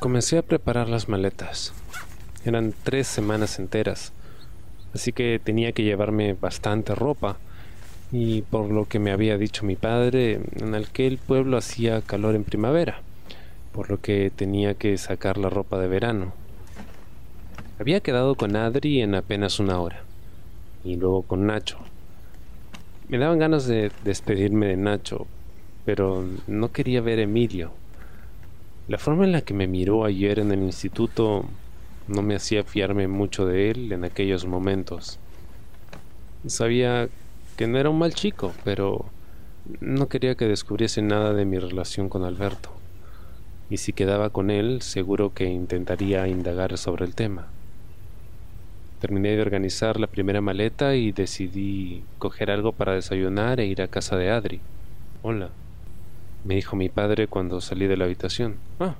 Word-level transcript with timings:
Comencé 0.00 0.38
a 0.38 0.42
preparar 0.42 0.88
las 0.88 1.08
maletas. 1.08 1.72
Eran 2.44 2.72
tres 2.84 3.08
semanas 3.08 3.58
enteras, 3.58 4.12
así 4.94 5.12
que 5.12 5.40
tenía 5.42 5.72
que 5.72 5.82
llevarme 5.82 6.34
bastante 6.34 6.94
ropa. 6.94 7.38
Y 8.12 8.42
por 8.42 8.70
lo 8.70 8.84
que 8.84 9.00
me 9.00 9.10
había 9.10 9.36
dicho 9.36 9.66
mi 9.66 9.74
padre, 9.74 10.40
en 10.54 10.76
aquel 10.76 11.18
pueblo 11.18 11.56
hacía 11.56 12.00
calor 12.00 12.36
en 12.36 12.44
primavera, 12.44 13.00
por 13.72 13.90
lo 13.90 14.00
que 14.00 14.30
tenía 14.30 14.74
que 14.74 14.96
sacar 14.98 15.36
la 15.36 15.50
ropa 15.50 15.80
de 15.80 15.88
verano. 15.88 16.32
Había 17.80 17.98
quedado 17.98 18.36
con 18.36 18.54
Adri 18.54 19.02
en 19.02 19.16
apenas 19.16 19.58
una 19.58 19.80
hora, 19.80 20.04
y 20.84 20.94
luego 20.94 21.22
con 21.22 21.44
Nacho. 21.44 21.78
Me 23.08 23.18
daban 23.18 23.40
ganas 23.40 23.66
de 23.66 23.90
despedirme 24.04 24.68
de 24.68 24.76
Nacho, 24.76 25.26
pero 25.84 26.24
no 26.46 26.70
quería 26.70 27.00
ver 27.00 27.18
a 27.18 27.22
Emilio. 27.22 27.72
La 28.88 28.96
forma 28.96 29.24
en 29.24 29.32
la 29.32 29.42
que 29.42 29.52
me 29.52 29.66
miró 29.66 30.06
ayer 30.06 30.38
en 30.38 30.50
el 30.50 30.62
instituto 30.62 31.44
no 32.06 32.22
me 32.22 32.34
hacía 32.34 32.64
fiarme 32.64 33.06
mucho 33.06 33.44
de 33.44 33.70
él 33.70 33.92
en 33.92 34.02
aquellos 34.02 34.46
momentos. 34.46 35.18
Sabía 36.46 37.10
que 37.58 37.66
no 37.66 37.78
era 37.78 37.90
un 37.90 37.98
mal 37.98 38.14
chico, 38.14 38.54
pero 38.64 39.04
no 39.80 40.08
quería 40.08 40.36
que 40.36 40.46
descubriese 40.46 41.02
nada 41.02 41.34
de 41.34 41.44
mi 41.44 41.58
relación 41.58 42.08
con 42.08 42.24
Alberto. 42.24 42.70
Y 43.68 43.76
si 43.76 43.92
quedaba 43.92 44.30
con 44.30 44.50
él, 44.50 44.80
seguro 44.80 45.34
que 45.34 45.44
intentaría 45.44 46.26
indagar 46.26 46.78
sobre 46.78 47.04
el 47.04 47.14
tema. 47.14 47.48
Terminé 49.00 49.36
de 49.36 49.42
organizar 49.42 50.00
la 50.00 50.06
primera 50.06 50.40
maleta 50.40 50.96
y 50.96 51.12
decidí 51.12 52.04
coger 52.16 52.50
algo 52.50 52.72
para 52.72 52.94
desayunar 52.94 53.60
e 53.60 53.66
ir 53.66 53.82
a 53.82 53.88
casa 53.88 54.16
de 54.16 54.30
Adri. 54.30 54.60
Hola, 55.20 55.50
me 56.44 56.54
dijo 56.54 56.76
mi 56.76 56.88
padre 56.88 57.26
cuando 57.26 57.60
salí 57.60 57.86
de 57.86 57.96
la 57.96 58.04
habitación. 58.04 58.56
Ah, 58.80 58.94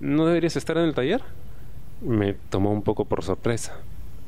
¿no 0.00 0.26
deberías 0.26 0.56
estar 0.56 0.76
en 0.78 0.84
el 0.84 0.94
taller? 0.94 1.22
Me 2.00 2.34
tomó 2.34 2.72
un 2.72 2.82
poco 2.82 3.04
por 3.04 3.22
sorpresa. 3.24 3.76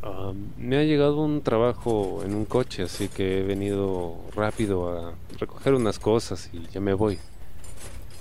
Ah, 0.02 0.32
me 0.56 0.78
ha 0.78 0.84
llegado 0.84 1.22
un 1.22 1.42
trabajo 1.42 2.22
en 2.24 2.34
un 2.34 2.44
coche, 2.44 2.82
así 2.82 3.08
que 3.08 3.41
he 3.41 3.42
venido 3.42 4.16
rápido 4.34 4.88
a 4.88 5.14
recoger 5.38 5.74
unas 5.74 5.98
cosas 5.98 6.50
y 6.52 6.66
ya 6.72 6.80
me 6.80 6.94
voy. 6.94 7.19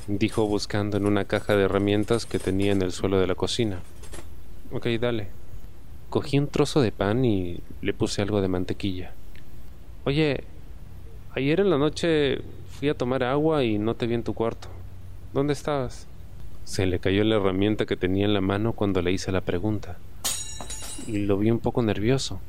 Dijo 0.08 0.46
buscando 0.48 0.98
en 0.98 1.06
una 1.06 1.26
caja 1.26 1.56
de 1.56 1.64
herramientas 1.64 2.26
que 2.26 2.40
tenía 2.40 2.72
en 2.72 2.82
el 2.82 2.92
suelo 2.92 3.20
de 3.20 3.28
la 3.28 3.36
cocina. 3.36 3.80
Ok, 4.72 4.88
dale. 5.00 5.28
Cogí 6.10 6.40
un 6.40 6.48
trozo 6.48 6.82
de 6.82 6.92
pan 6.92 7.24
y 7.24 7.60
le 7.82 7.94
puse 7.94 8.22
algo 8.22 8.42
de 8.42 8.48
mantequilla. 8.48 9.14
Oye, 10.06 10.44
ayer 11.36 11.60
en 11.60 11.70
la 11.70 11.78
noche 11.78 12.42
Fui 12.80 12.88
a 12.88 12.94
tomar 12.94 13.24
agua 13.24 13.66
y 13.66 13.78
no 13.78 13.94
te 13.96 14.08
vi 14.08 14.14
en 14.14 14.24
tu 14.24 14.34
cuarto. 14.34 14.70
¿Dónde 15.34 15.52
estabas? 15.52 16.08
Se 16.64 16.86
le 16.86 17.00
cayó 17.00 17.26
la 17.26 17.36
herramienta 17.36 17.86
que 17.86 17.98
tenía 17.98 18.24
en 18.24 18.34
la 18.34 18.40
mano 18.40 18.72
cuando 18.72 19.02
le 19.02 19.12
hice 19.12 19.34
la 19.34 19.42
pregunta. 19.42 19.98
Y 21.06 21.18
lo 21.18 21.38
vi 21.38 21.52
un 21.52 21.60
poco 21.60 21.82
nervioso. 21.82 22.40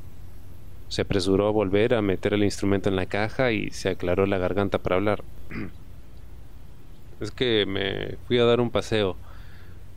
Se 0.87 1.03
apresuró 1.03 1.49
a 1.49 1.51
volver 1.51 1.95
a 1.95 2.01
meter 2.01 2.35
el 2.35 2.45
instrumento 2.45 2.89
en 2.89 2.95
la 2.95 3.07
caja 3.07 3.51
y 3.51 3.71
se 3.71 3.89
aclaró 3.89 4.25
la 4.25 4.39
garganta 4.39 4.79
para 4.79 4.95
hablar. 4.95 5.25
Es 7.21 7.33
que 7.33 7.67
me 7.67 8.17
fui 8.29 8.39
a 8.39 8.45
dar 8.45 8.61
un 8.61 8.71
paseo. 8.71 9.17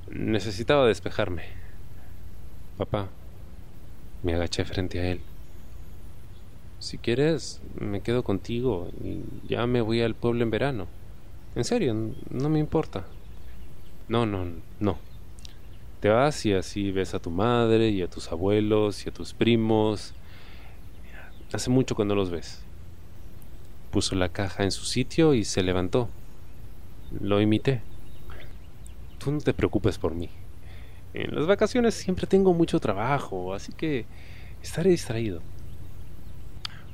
Necesitaba 0.10 0.88
despejarme. 0.88 1.44
Papá, 2.80 3.08
me 4.24 4.34
agaché 4.34 4.66
frente 4.66 5.00
a 5.00 5.12
él. 5.12 5.22
Si 6.84 6.98
quieres, 6.98 7.62
me 7.80 8.02
quedo 8.02 8.26
contigo 8.26 8.90
y 9.02 9.22
ya 9.48 9.66
me 9.68 9.80
voy 9.80 10.02
al 10.02 10.16
pueblo 10.16 10.44
en 10.44 10.52
verano. 10.52 10.88
En 11.56 11.64
serio, 11.64 11.94
no 12.30 12.50
me 12.50 12.60
importa. 12.60 13.06
No, 14.10 14.26
no, 14.26 14.46
no. 14.82 14.98
Te 16.02 16.10
vas 16.10 16.46
y 16.46 16.52
así 16.52 16.92
ves 16.92 17.14
a 17.14 17.20
tu 17.20 17.30
madre 17.30 17.88
y 17.88 18.02
a 18.02 18.10
tus 18.10 18.30
abuelos 18.34 19.06
y 19.06 19.10
a 19.10 19.14
tus 19.14 19.34
primos. 19.34 20.14
Hace 21.54 21.70
mucho 21.70 21.96
que 21.96 22.04
no 22.04 22.16
los 22.16 22.30
ves. 22.30 22.62
Puso 23.90 24.16
la 24.16 24.28
caja 24.28 24.66
en 24.66 24.72
su 24.72 24.84
sitio 24.84 25.34
y 25.36 25.46
se 25.46 25.64
levantó. 25.64 26.10
Lo 27.18 27.40
imité. 27.40 27.82
Tú 29.20 29.32
no 29.32 29.40
te 29.40 29.54
preocupes 29.54 29.98
por 29.98 30.14
mí. 30.14 30.30
En 31.14 31.34
las 31.34 31.48
vacaciones 31.48 31.94
siempre 31.94 32.28
tengo 32.28 32.54
mucho 32.54 32.82
trabajo, 32.82 33.54
así 33.54 33.72
que 33.72 34.06
estaré 34.62 34.90
distraído. 34.90 35.42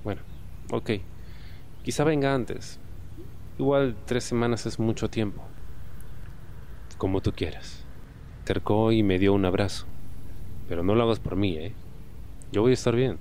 Bueno, 0.04 0.22
ok. 0.72 0.92
Quizá 1.84 2.04
venga 2.04 2.34
antes. 2.34 2.80
Igual 3.58 3.96
tres 4.06 4.24
semanas 4.24 4.66
es 4.66 4.80
mucho 4.80 5.10
tiempo. 5.10 5.42
Como 6.98 7.22
tú 7.22 7.32
quieras. 7.34 7.84
Cercó 8.46 8.92
y 8.92 9.04
me 9.04 9.20
dio 9.20 9.34
un 9.34 9.46
abrazo. 9.46 9.86
Pero 10.68 10.84
no 10.84 10.96
lo 10.96 11.04
hagas 11.04 11.20
por 11.20 11.36
mí, 11.36 11.58
¿eh? 11.58 11.74
Yo 12.52 12.62
voy 12.62 12.72
a 12.72 12.74
estar 12.74 12.96
bien. 12.96 13.18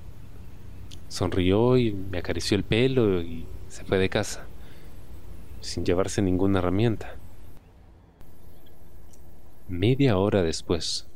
Sonrió 1.08 1.76
y 1.76 1.92
me 1.92 2.18
acarició 2.18 2.56
el 2.56 2.64
pelo 2.64 3.20
y 3.22 3.46
se 3.68 3.84
fue 3.84 3.98
de 3.98 4.08
casa, 4.08 4.46
sin 5.60 5.84
llevarse 5.84 6.22
ninguna 6.22 6.58
herramienta. 6.58 7.16
Media 9.68 10.18
hora 10.18 10.42
después, 10.42 11.06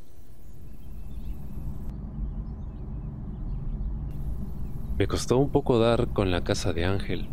Me 5.03 5.07
costó 5.07 5.37
un 5.37 5.49
poco 5.49 5.79
dar 5.79 6.07
con 6.13 6.31
la 6.31 6.45
casa 6.45 6.71
de 6.71 6.85
Ángel. 6.85 7.27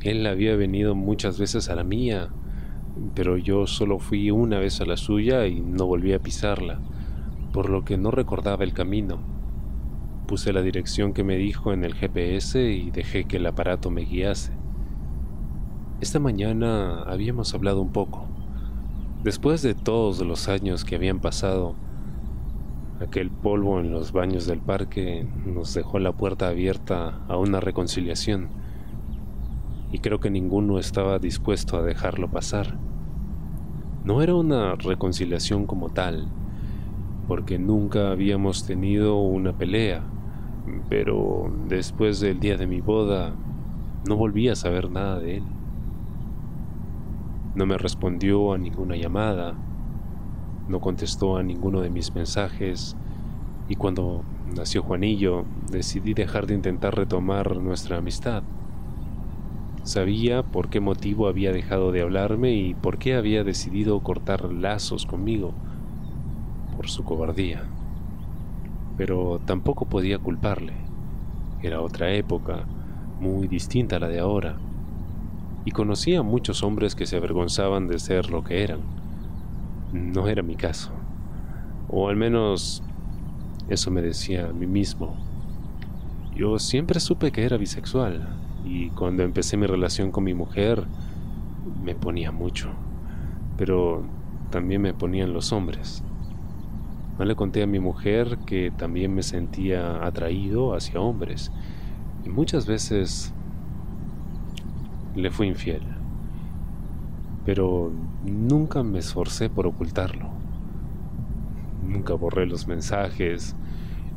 Él 0.00 0.24
había 0.28 0.54
venido 0.54 0.94
muchas 0.94 1.36
veces 1.36 1.68
a 1.68 1.74
la 1.74 1.82
mía, 1.82 2.28
pero 3.16 3.36
yo 3.36 3.66
solo 3.66 3.98
fui 3.98 4.30
una 4.30 4.60
vez 4.60 4.80
a 4.80 4.84
la 4.84 4.96
suya 4.96 5.48
y 5.48 5.58
no 5.58 5.86
volví 5.86 6.12
a 6.12 6.20
pisarla, 6.20 6.78
por 7.52 7.68
lo 7.68 7.84
que 7.84 7.96
no 7.98 8.12
recordaba 8.12 8.62
el 8.62 8.74
camino. 8.74 9.18
Puse 10.28 10.52
la 10.52 10.62
dirección 10.62 11.14
que 11.14 11.24
me 11.24 11.36
dijo 11.36 11.72
en 11.72 11.82
el 11.82 11.94
GPS 11.94 12.70
y 12.70 12.92
dejé 12.92 13.24
que 13.24 13.38
el 13.38 13.46
aparato 13.46 13.90
me 13.90 14.02
guiase. 14.02 14.52
Esta 16.00 16.20
mañana 16.20 17.02
habíamos 17.02 17.54
hablado 17.54 17.82
un 17.82 17.90
poco. 17.90 18.28
Después 19.24 19.62
de 19.62 19.74
todos 19.74 20.20
los 20.20 20.46
años 20.46 20.84
que 20.84 20.94
habían 20.94 21.18
pasado, 21.18 21.74
Aquel 23.02 23.30
polvo 23.30 23.80
en 23.80 23.90
los 23.90 24.12
baños 24.12 24.46
del 24.46 24.60
parque 24.60 25.26
nos 25.44 25.74
dejó 25.74 25.98
la 25.98 26.12
puerta 26.12 26.46
abierta 26.46 27.24
a 27.26 27.36
una 27.36 27.58
reconciliación 27.58 28.48
y 29.90 29.98
creo 29.98 30.20
que 30.20 30.30
ninguno 30.30 30.78
estaba 30.78 31.18
dispuesto 31.18 31.76
a 31.76 31.82
dejarlo 31.82 32.30
pasar. 32.30 32.78
No 34.04 34.22
era 34.22 34.36
una 34.36 34.76
reconciliación 34.76 35.66
como 35.66 35.88
tal, 35.88 36.28
porque 37.26 37.58
nunca 37.58 38.12
habíamos 38.12 38.66
tenido 38.66 39.20
una 39.20 39.52
pelea, 39.52 40.04
pero 40.88 41.52
después 41.66 42.20
del 42.20 42.38
día 42.38 42.56
de 42.56 42.68
mi 42.68 42.80
boda 42.80 43.34
no 44.08 44.16
volví 44.16 44.48
a 44.48 44.54
saber 44.54 44.90
nada 44.90 45.18
de 45.18 45.38
él. 45.38 45.44
No 47.56 47.66
me 47.66 47.76
respondió 47.78 48.52
a 48.52 48.58
ninguna 48.58 48.94
llamada, 48.94 49.54
no 50.68 50.80
contestó 50.80 51.36
a 51.36 51.42
ninguno 51.42 51.80
de 51.80 51.90
mis 51.90 52.14
mensajes 52.14 52.96
y 53.68 53.76
cuando 53.76 54.22
nació 54.54 54.82
Juanillo 54.82 55.44
decidí 55.70 56.14
dejar 56.14 56.46
de 56.46 56.54
intentar 56.54 56.94
retomar 56.94 57.56
nuestra 57.56 57.98
amistad. 57.98 58.42
Sabía 59.82 60.42
por 60.42 60.68
qué 60.68 60.80
motivo 60.80 61.26
había 61.26 61.52
dejado 61.52 61.90
de 61.90 62.02
hablarme 62.02 62.52
y 62.52 62.74
por 62.74 62.98
qué 62.98 63.14
había 63.14 63.42
decidido 63.42 63.98
cortar 64.00 64.52
lazos 64.52 65.06
conmigo, 65.06 65.52
por 66.76 66.88
su 66.88 67.02
cobardía. 67.02 67.64
Pero 68.96 69.40
tampoco 69.44 69.86
podía 69.86 70.18
culparle. 70.18 70.74
Era 71.62 71.80
otra 71.80 72.12
época, 72.12 72.64
muy 73.20 73.48
distinta 73.48 73.96
a 73.96 74.00
la 74.00 74.08
de 74.08 74.20
ahora, 74.20 74.58
y 75.64 75.72
conocía 75.72 76.20
a 76.20 76.24
muchos 76.24 76.62
hombres 76.62 76.94
que 76.94 77.06
se 77.06 77.16
avergonzaban 77.16 77.88
de 77.88 77.98
ser 77.98 78.30
lo 78.30 78.44
que 78.44 78.62
eran 78.62 79.01
no 79.92 80.26
era 80.26 80.42
mi 80.42 80.56
caso. 80.56 80.90
O 81.88 82.08
al 82.08 82.16
menos 82.16 82.82
eso 83.68 83.90
me 83.90 84.02
decía 84.02 84.48
a 84.48 84.52
mí 84.52 84.66
mismo. 84.66 85.16
Yo 86.34 86.58
siempre 86.58 86.98
supe 86.98 87.30
que 87.30 87.44
era 87.44 87.56
bisexual 87.58 88.28
y 88.64 88.88
cuando 88.90 89.22
empecé 89.22 89.56
mi 89.56 89.66
relación 89.66 90.10
con 90.10 90.24
mi 90.24 90.34
mujer 90.34 90.86
me 91.84 91.94
ponía 91.94 92.32
mucho, 92.32 92.70
pero 93.56 94.02
también 94.50 94.80
me 94.80 94.94
ponían 94.94 95.32
los 95.32 95.52
hombres. 95.52 96.02
No 97.18 97.26
le 97.26 97.36
conté 97.36 97.62
a 97.62 97.66
mi 97.66 97.78
mujer 97.78 98.38
que 98.46 98.70
también 98.70 99.14
me 99.14 99.22
sentía 99.22 100.04
atraído 100.04 100.74
hacia 100.74 101.00
hombres 101.00 101.52
y 102.24 102.30
muchas 102.30 102.66
veces 102.66 103.34
le 105.14 105.30
fui 105.30 105.48
infiel 105.48 105.91
pero 107.44 107.90
nunca 108.24 108.82
me 108.82 108.98
esforcé 108.98 109.50
por 109.50 109.66
ocultarlo. 109.66 110.28
Nunca 111.86 112.14
borré 112.14 112.46
los 112.46 112.66
mensajes, 112.66 113.56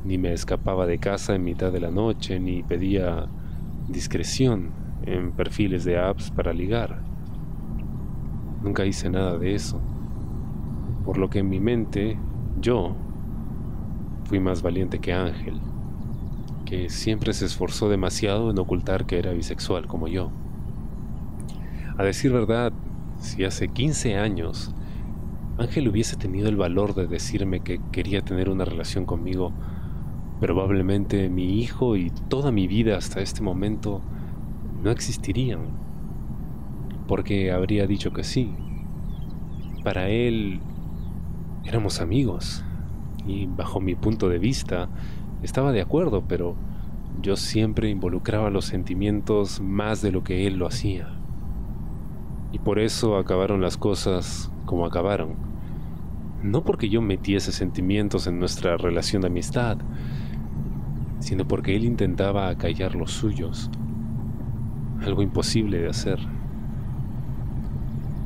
ni 0.04 0.18
me 0.18 0.34
escapaba 0.34 0.86
de 0.86 1.00
casa 1.00 1.36
en 1.36 1.44
mitad 1.44 1.72
de 1.72 1.80
la 1.80 1.92
noche, 1.92 2.40
ni 2.40 2.62
pedía 2.62 3.28
discreción 3.90 4.72
en 5.06 5.32
perfiles 5.32 5.84
de 5.84 5.98
apps 6.00 6.30
para 6.32 6.54
ligar. 6.54 7.00
Nunca 8.64 8.86
hice 8.86 9.10
nada 9.10 9.38
de 9.38 9.56
eso. 9.56 9.82
por 11.04 11.20
lo 11.20 11.30
que 11.30 11.40
en 11.40 11.50
mi 11.50 11.60
mente 11.60 12.18
yo 12.60 12.96
fui 14.24 14.40
más 14.40 14.64
valiente 14.64 14.98
que 14.98 15.14
Ángel, 15.14 15.60
que 16.66 16.90
siempre 16.90 17.32
se 17.34 17.46
esforzó 17.46 17.90
demasiado 17.90 18.50
en 18.50 18.58
ocultar 18.58 19.06
que 19.06 19.20
era 19.20 19.32
bisexual 19.32 19.86
como 19.86 20.08
yo. 20.08 20.32
A 21.98 22.04
decir 22.04 22.34
verdad, 22.34 22.74
si 23.26 23.44
hace 23.44 23.68
15 23.68 24.18
años 24.18 24.74
Ángel 25.58 25.88
hubiese 25.88 26.16
tenido 26.16 26.48
el 26.48 26.58
valor 26.58 26.94
de 26.94 27.08
decirme 27.08 27.62
que 27.62 27.80
quería 27.92 28.22
tener 28.22 28.50
una 28.50 28.66
relación 28.66 29.06
conmigo, 29.06 29.52
probablemente 30.40 31.30
mi 31.30 31.60
hijo 31.60 31.96
y 31.96 32.12
toda 32.30 32.52
mi 32.52 32.68
vida 32.68 32.98
hasta 32.98 33.22
este 33.22 33.42
momento 33.42 34.02
no 34.84 34.92
existirían, 34.92 35.62
porque 37.08 37.52
habría 37.52 37.88
dicho 37.88 38.12
que 38.12 38.24
sí. 38.24 38.54
Para 39.84 40.10
él 40.10 40.60
éramos 41.64 42.02
amigos 42.02 42.64
y 43.26 43.48
bajo 43.48 43.80
mi 43.80 43.96
punto 43.96 44.30
de 44.30 44.40
vista 44.40 44.90
estaba 45.42 45.72
de 45.72 45.82
acuerdo, 45.82 46.26
pero 46.28 46.56
yo 47.22 47.38
siempre 47.38 47.90
involucraba 47.90 48.50
los 48.50 48.66
sentimientos 48.66 49.62
más 49.62 50.02
de 50.02 50.12
lo 50.12 50.24
que 50.24 50.48
él 50.48 50.58
lo 50.58 50.68
hacía. 50.68 51.25
Y 52.56 52.60
por 52.60 52.80
eso 52.80 53.18
acabaron 53.18 53.60
las 53.60 53.76
cosas 53.76 54.50
como 54.66 54.86
acabaron. 54.86 55.34
No 56.42 56.64
porque 56.64 56.88
yo 56.88 57.02
metiese 57.02 57.52
sentimientos 57.52 58.28
en 58.28 58.40
nuestra 58.40 58.78
relación 58.78 59.24
de 59.24 59.28
amistad, 59.28 59.78
sino 61.20 61.46
porque 61.46 61.76
él 61.76 61.84
intentaba 61.84 62.48
acallar 62.48 62.96
los 62.96 63.12
suyos. 63.12 63.70
Algo 65.06 65.22
imposible 65.22 65.80
de 65.80 65.90
hacer. 65.90 66.18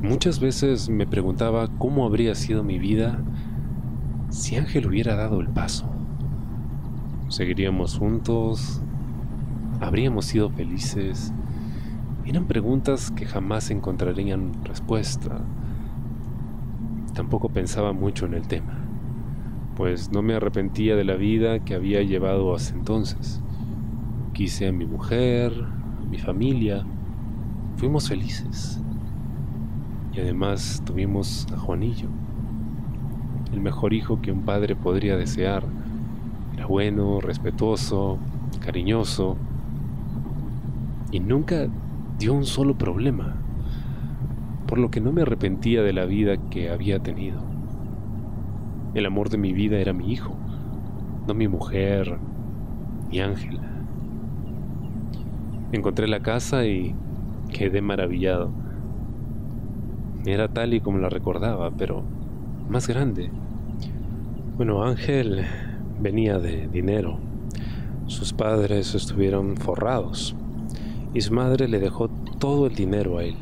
Muchas 0.00 0.38
veces 0.38 0.88
me 0.88 1.08
preguntaba 1.08 1.66
cómo 1.78 2.06
habría 2.06 2.36
sido 2.36 2.62
mi 2.62 2.78
vida 2.78 3.18
si 4.28 4.54
Ángel 4.54 4.86
hubiera 4.86 5.16
dado 5.16 5.40
el 5.40 5.48
paso. 5.48 5.90
¿Seguiríamos 7.26 7.98
juntos? 7.98 8.80
¿Habríamos 9.80 10.26
sido 10.26 10.50
felices? 10.50 11.32
Eran 12.30 12.44
preguntas 12.44 13.10
que 13.10 13.26
jamás 13.26 13.72
encontrarían 13.72 14.52
respuesta. 14.62 15.40
Tampoco 17.12 17.48
pensaba 17.48 17.92
mucho 17.92 18.24
en 18.24 18.34
el 18.34 18.46
tema, 18.46 18.72
pues 19.74 20.12
no 20.12 20.22
me 20.22 20.34
arrepentía 20.34 20.94
de 20.94 21.02
la 21.02 21.16
vida 21.16 21.58
que 21.58 21.74
había 21.74 22.02
llevado 22.02 22.54
hasta 22.54 22.78
entonces. 22.78 23.42
Quise 24.32 24.68
a 24.68 24.72
mi 24.72 24.86
mujer, 24.86 25.52
a 25.60 26.08
mi 26.08 26.18
familia, 26.18 26.86
fuimos 27.78 28.08
felices. 28.08 28.80
Y 30.12 30.20
además 30.20 30.84
tuvimos 30.86 31.48
a 31.52 31.58
Juanillo, 31.58 32.10
el 33.52 33.60
mejor 33.60 33.92
hijo 33.92 34.22
que 34.22 34.30
un 34.30 34.42
padre 34.42 34.76
podría 34.76 35.16
desear. 35.16 35.64
Era 36.54 36.66
bueno, 36.66 37.20
respetuoso, 37.20 38.18
cariñoso, 38.60 39.36
y 41.10 41.18
nunca 41.18 41.66
dio 42.20 42.34
un 42.34 42.44
solo 42.44 42.76
problema, 42.76 43.34
por 44.66 44.76
lo 44.78 44.90
que 44.90 45.00
no 45.00 45.10
me 45.10 45.22
arrepentía 45.22 45.82
de 45.82 45.94
la 45.94 46.04
vida 46.04 46.36
que 46.50 46.68
había 46.68 46.98
tenido. 46.98 47.40
El 48.92 49.06
amor 49.06 49.30
de 49.30 49.38
mi 49.38 49.54
vida 49.54 49.78
era 49.78 49.94
mi 49.94 50.12
hijo, 50.12 50.36
no 51.26 51.32
mi 51.32 51.48
mujer, 51.48 52.18
mi 53.10 53.20
ángel. 53.20 53.58
Encontré 55.72 56.08
la 56.08 56.20
casa 56.20 56.66
y 56.66 56.94
quedé 57.54 57.80
maravillado. 57.80 58.50
Era 60.26 60.48
tal 60.48 60.74
y 60.74 60.82
como 60.82 60.98
la 60.98 61.08
recordaba, 61.08 61.70
pero 61.70 62.02
más 62.68 62.86
grande. 62.86 63.30
Bueno, 64.58 64.84
Ángel 64.84 65.46
venía 65.98 66.38
de 66.38 66.68
dinero. 66.68 67.18
Sus 68.08 68.34
padres 68.34 68.94
estuvieron 68.94 69.56
forrados 69.56 70.36
y 71.14 71.20
su 71.20 71.32
madre 71.32 71.68
le 71.68 71.80
dejó 71.80 72.08
todo 72.38 72.66
el 72.66 72.74
dinero 72.74 73.18
a 73.18 73.24
él. 73.24 73.36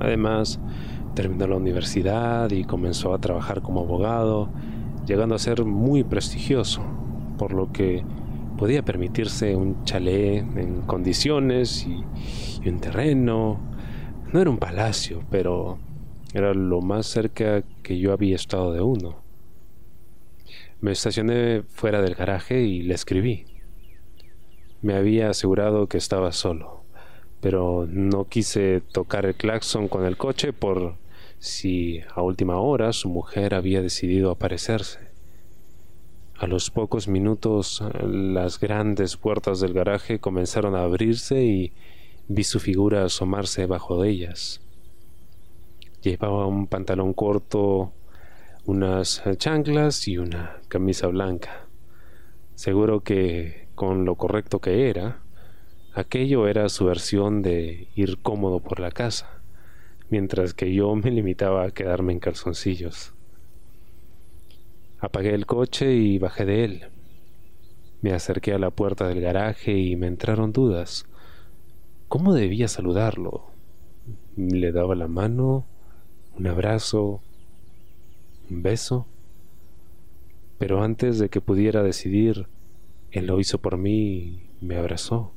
Además, 0.00 0.60
terminó 1.14 1.46
la 1.46 1.56
universidad 1.56 2.50
y 2.50 2.64
comenzó 2.64 3.14
a 3.14 3.18
trabajar 3.18 3.62
como 3.62 3.80
abogado, 3.80 4.50
llegando 5.06 5.34
a 5.34 5.38
ser 5.38 5.64
muy 5.64 6.04
prestigioso, 6.04 6.82
por 7.38 7.52
lo 7.52 7.72
que 7.72 8.04
podía 8.56 8.82
permitirse 8.82 9.54
un 9.56 9.84
chalet 9.84 10.44
en 10.56 10.82
condiciones 10.82 11.86
y, 11.86 12.04
un 12.68 12.80
terreno. 12.80 13.60
No 14.32 14.40
era 14.40 14.50
un 14.50 14.58
palacio, 14.58 15.22
pero 15.30 15.78
era 16.34 16.52
lo 16.52 16.80
más 16.80 17.06
cerca 17.06 17.62
que 17.82 17.98
yo 17.98 18.12
había 18.12 18.34
estado 18.34 18.72
de 18.72 18.80
uno. 18.80 19.22
Me 20.80 20.90
estacioné 20.90 21.62
fuera 21.68 22.02
del 22.02 22.14
garaje 22.14 22.62
y 22.62 22.82
le 22.82 22.94
escribí. 22.94 23.46
Me 24.82 24.94
había 24.94 25.30
asegurado 25.30 25.86
que 25.88 25.98
estaba 25.98 26.32
solo, 26.32 26.82
pero 27.40 27.86
no 27.88 28.24
quise 28.24 28.82
tocar 28.92 29.26
el 29.26 29.34
claxon 29.34 29.88
con 29.88 30.04
el 30.04 30.16
coche 30.16 30.52
por 30.52 30.96
si 31.38 32.00
a 32.14 32.22
última 32.22 32.58
hora 32.58 32.92
su 32.92 33.08
mujer 33.08 33.54
había 33.54 33.82
decidido 33.82 34.30
aparecerse. 34.30 35.06
A 36.38 36.46
los 36.46 36.70
pocos 36.70 37.08
minutos 37.08 37.82
las 38.02 38.60
grandes 38.60 39.16
puertas 39.16 39.60
del 39.60 39.72
garaje 39.72 40.18
comenzaron 40.18 40.76
a 40.76 40.82
abrirse 40.82 41.42
y 41.42 41.72
vi 42.28 42.44
su 42.44 42.60
figura 42.60 43.04
asomarse 43.04 43.66
bajo 43.66 44.02
de 44.02 44.10
ellas. 44.10 44.60
Llevaba 46.02 46.46
un 46.46 46.66
pantalón 46.66 47.14
corto, 47.14 47.92
unas 48.66 49.22
chanclas 49.38 50.06
y 50.08 50.18
una 50.18 50.60
camisa 50.68 51.06
blanca. 51.06 51.66
Seguro 52.54 53.00
que 53.00 53.65
con 53.76 54.04
lo 54.04 54.16
correcto 54.16 54.58
que 54.60 54.90
era, 54.90 55.20
aquello 55.94 56.48
era 56.48 56.68
su 56.68 56.86
versión 56.86 57.42
de 57.42 57.88
ir 57.94 58.18
cómodo 58.20 58.58
por 58.58 58.80
la 58.80 58.90
casa, 58.90 59.42
mientras 60.10 60.54
que 60.54 60.74
yo 60.74 60.92
me 60.96 61.12
limitaba 61.12 61.64
a 61.64 61.70
quedarme 61.70 62.12
en 62.14 62.18
calzoncillos. 62.18 63.12
Apagué 64.98 65.34
el 65.34 65.46
coche 65.46 65.92
y 65.92 66.18
bajé 66.18 66.46
de 66.46 66.64
él. 66.64 66.84
Me 68.00 68.12
acerqué 68.12 68.54
a 68.54 68.58
la 68.58 68.70
puerta 68.70 69.06
del 69.06 69.20
garaje 69.20 69.76
y 69.76 69.94
me 69.94 70.06
entraron 70.06 70.52
dudas. 70.52 71.06
¿Cómo 72.08 72.32
debía 72.32 72.68
saludarlo? 72.68 73.44
¿Le 74.36 74.72
daba 74.72 74.94
la 74.94 75.06
mano? 75.06 75.66
¿Un 76.38 76.46
abrazo? 76.46 77.20
¿Un 78.50 78.62
beso? 78.62 79.06
Pero 80.58 80.82
antes 80.82 81.18
de 81.18 81.28
que 81.28 81.42
pudiera 81.42 81.82
decidir, 81.82 82.48
él 83.16 83.26
lo 83.26 83.40
hizo 83.40 83.58
por 83.58 83.76
mí 83.76 83.98
y 84.06 84.48
me 84.60 84.76
abrazó. 84.76 85.32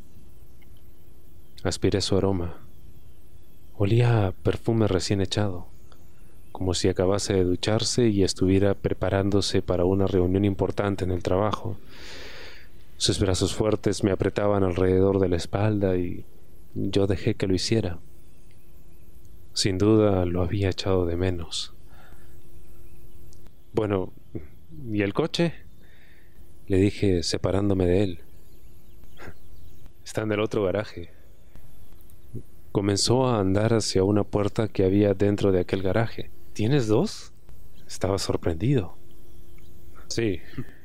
Aspiré 1.64 2.02
su 2.02 2.18
aroma. 2.18 2.58
Olía 3.78 4.28
a 4.28 4.32
perfume 4.32 4.88
recién 4.88 5.22
echado, 5.22 5.68
como 6.52 6.74
si 6.74 6.90
acabase 6.90 7.34
de 7.34 7.44
ducharse 7.44 8.10
y 8.10 8.24
estuviera 8.24 8.74
preparándose 8.74 9.62
para 9.62 9.86
una 9.86 10.08
reunión 10.08 10.46
importante 10.46 11.06
en 11.06 11.12
el 11.12 11.24
trabajo. 11.24 11.78
Sus 12.98 13.20
brazos 13.20 13.54
fuertes 13.54 14.04
me 14.04 14.12
apretaban 14.12 14.64
alrededor 14.64 15.20
de 15.20 15.30
la 15.30 15.38
espalda 15.38 15.96
y 15.96 16.26
yo 16.74 17.08
dejé 17.08 17.36
que 17.36 17.48
lo 17.48 17.56
hiciera. 17.56 18.00
Sin 19.54 19.78
duda 19.78 20.26
lo 20.26 20.42
había 20.42 20.70
echado 20.70 21.06
de 21.06 21.16
menos. 21.16 21.74
Bueno, 23.74 24.12
¿y 24.92 25.02
el 25.02 25.14
coche? 25.14 25.54
Le 26.70 26.78
dije 26.78 27.24
separándome 27.24 27.88
de 27.88 28.04
él. 28.04 28.20
Está 30.06 30.22
en 30.22 30.32
el 30.32 30.40
otro 30.40 30.64
garaje. 30.64 31.10
Comenzó 32.72 33.28
a 33.28 33.40
andar 33.40 33.74
hacia 33.74 34.04
una 34.04 34.24
puerta 34.24 34.68
que 34.68 34.86
había 34.86 35.16
dentro 35.16 35.52
de 35.52 35.62
aquel 35.62 35.82
garaje. 35.82 36.30
¿Tienes 36.54 36.88
dos? 36.88 37.34
Estaba 37.88 38.20
sorprendido. 38.20 38.96
Sí, 40.10 40.42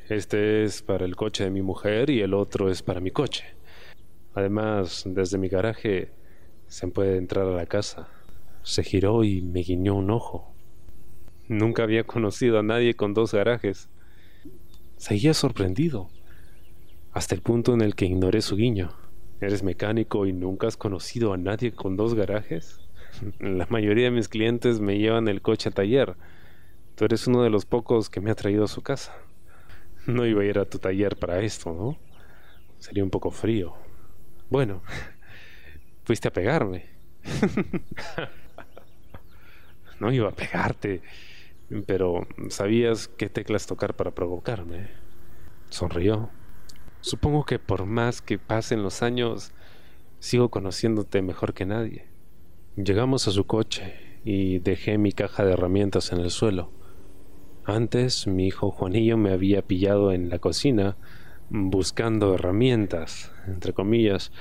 este 0.09 0.65
es 0.65 0.81
para 0.81 1.05
el 1.05 1.17
coche 1.17 1.45
de 1.45 1.51
mi 1.51 1.61
mujer 1.61 2.09
y 2.09 2.23
el 2.23 2.33
otro 2.33 2.71
es 2.71 2.83
para 2.83 3.01
mi 3.01 3.11
coche. 3.11 3.45
Además, 4.33 5.03
desde 5.05 5.37
mi 5.37 5.49
garaje 5.49 6.13
se 6.67 6.89
puede 6.89 7.19
entrar 7.19 7.47
a 7.47 7.55
la 7.55 7.67
casa. 7.67 8.09
Se 8.63 8.83
giró 8.83 9.23
y 9.23 9.43
me 9.43 9.61
guiñó 9.61 9.97
un 9.97 10.11
ojo. 10.11 10.51
Nunca 11.47 11.83
había 11.83 12.05
conocido 12.05 12.59
a 12.59 12.63
nadie 12.63 12.95
con 12.95 13.13
dos 13.13 13.35
garajes. 13.35 13.91
Seguía 14.97 15.35
sorprendido, 15.35 16.09
hasta 17.13 17.35
el 17.35 17.43
punto 17.43 17.75
en 17.75 17.81
el 17.81 17.95
que 17.95 18.07
ignoré 18.07 18.43
su 18.43 18.57
guiño. 18.57 18.91
¿Eres 19.41 19.63
mecánico 19.63 20.27
y 20.27 20.33
nunca 20.33 20.67
has 20.67 20.77
conocido 20.77 21.33
a 21.33 21.37
nadie 21.37 21.73
con 21.73 21.97
dos 21.97 22.15
garajes? 22.15 22.81
La 23.39 23.67
mayoría 23.69 24.05
de 24.05 24.11
mis 24.11 24.29
clientes 24.29 24.81
me 24.81 24.99
llevan 24.99 25.29
el 25.29 25.43
coche 25.43 25.69
al 25.69 25.75
taller. 25.75 26.17
Tú 26.97 27.05
eres 27.05 27.27
uno 27.27 27.43
de 27.43 27.51
los 27.51 27.67
pocos 27.67 28.11
que 28.11 28.21
me 28.21 28.31
ha 28.31 28.35
traído 28.35 28.65
a 28.65 28.69
su 28.69 28.83
casa. 28.83 29.15
No 30.07 30.27
iba 30.27 30.43
a 30.43 30.45
ir 30.45 30.59
a 30.59 30.65
tu 30.65 30.79
taller 30.79 31.17
para 31.17 31.41
esto, 31.41 31.73
¿no? 31.73 31.99
Sería 32.79 33.05
un 33.05 33.11
poco 33.11 33.31
frío. 33.31 33.75
Bueno, 34.51 34.83
fuiste 36.05 36.29
a 36.29 36.33
pegarme. 36.33 36.87
no 40.01 40.13
iba 40.13 40.29
a 40.29 40.33
pegarte. 40.33 41.03
Pero 41.83 42.27
¿sabías 42.49 43.09
qué 43.09 43.29
teclas 43.29 43.67
tocar 43.67 43.95
para 43.95 44.13
provocarme? 44.13 44.89
Sonrió. 45.71 46.31
Supongo 47.01 47.45
que 47.45 47.59
por 47.59 47.85
más 47.87 48.23
que 48.23 48.39
pasen 48.39 48.83
los 48.83 49.03
años, 49.03 49.53
sigo 50.21 50.51
conociéndote 50.51 51.23
mejor 51.23 51.53
que 51.53 51.67
nadie. 51.67 52.07
Llegamos 52.77 53.29
a 53.29 53.31
su 53.31 53.45
coche 53.45 53.95
y 54.25 54.59
dejé 54.61 54.99
mi 54.99 55.13
caja 55.13 55.45
de 55.45 55.53
herramientas 55.53 56.13
en 56.13 56.21
el 56.21 56.31
suelo. 56.31 56.71
Antes 57.65 58.27
mi 58.27 58.47
hijo 58.47 58.71
Juanillo 58.71 59.17
me 59.17 59.33
había 59.33 59.63
pillado 59.63 60.13
en 60.13 60.29
la 60.29 60.39
cocina 60.39 60.97
buscando 61.51 62.35
herramientas, 62.35 63.33
entre 63.47 63.73
comillas, 63.73 64.33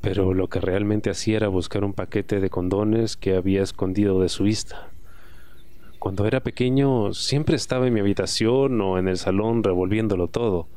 pero 0.00 0.34
lo 0.34 0.48
que 0.48 0.60
realmente 0.60 1.10
hacía 1.10 1.36
era 1.36 1.48
buscar 1.48 1.84
un 1.84 1.94
paquete 1.94 2.40
de 2.40 2.50
condones 2.50 3.16
que 3.16 3.36
había 3.36 3.62
escondido 3.62 4.20
de 4.20 4.28
su 4.28 4.44
vista. 4.44 4.93
Cuando 6.04 6.26
era 6.26 6.40
pequeño 6.40 7.14
siempre 7.14 7.56
estaba 7.56 7.86
en 7.86 7.94
mi 7.94 8.00
habitación 8.00 8.78
o 8.82 8.98
en 8.98 9.08
el 9.08 9.16
salón 9.16 9.64
revolviéndolo 9.64 10.28
todo, 10.28 10.68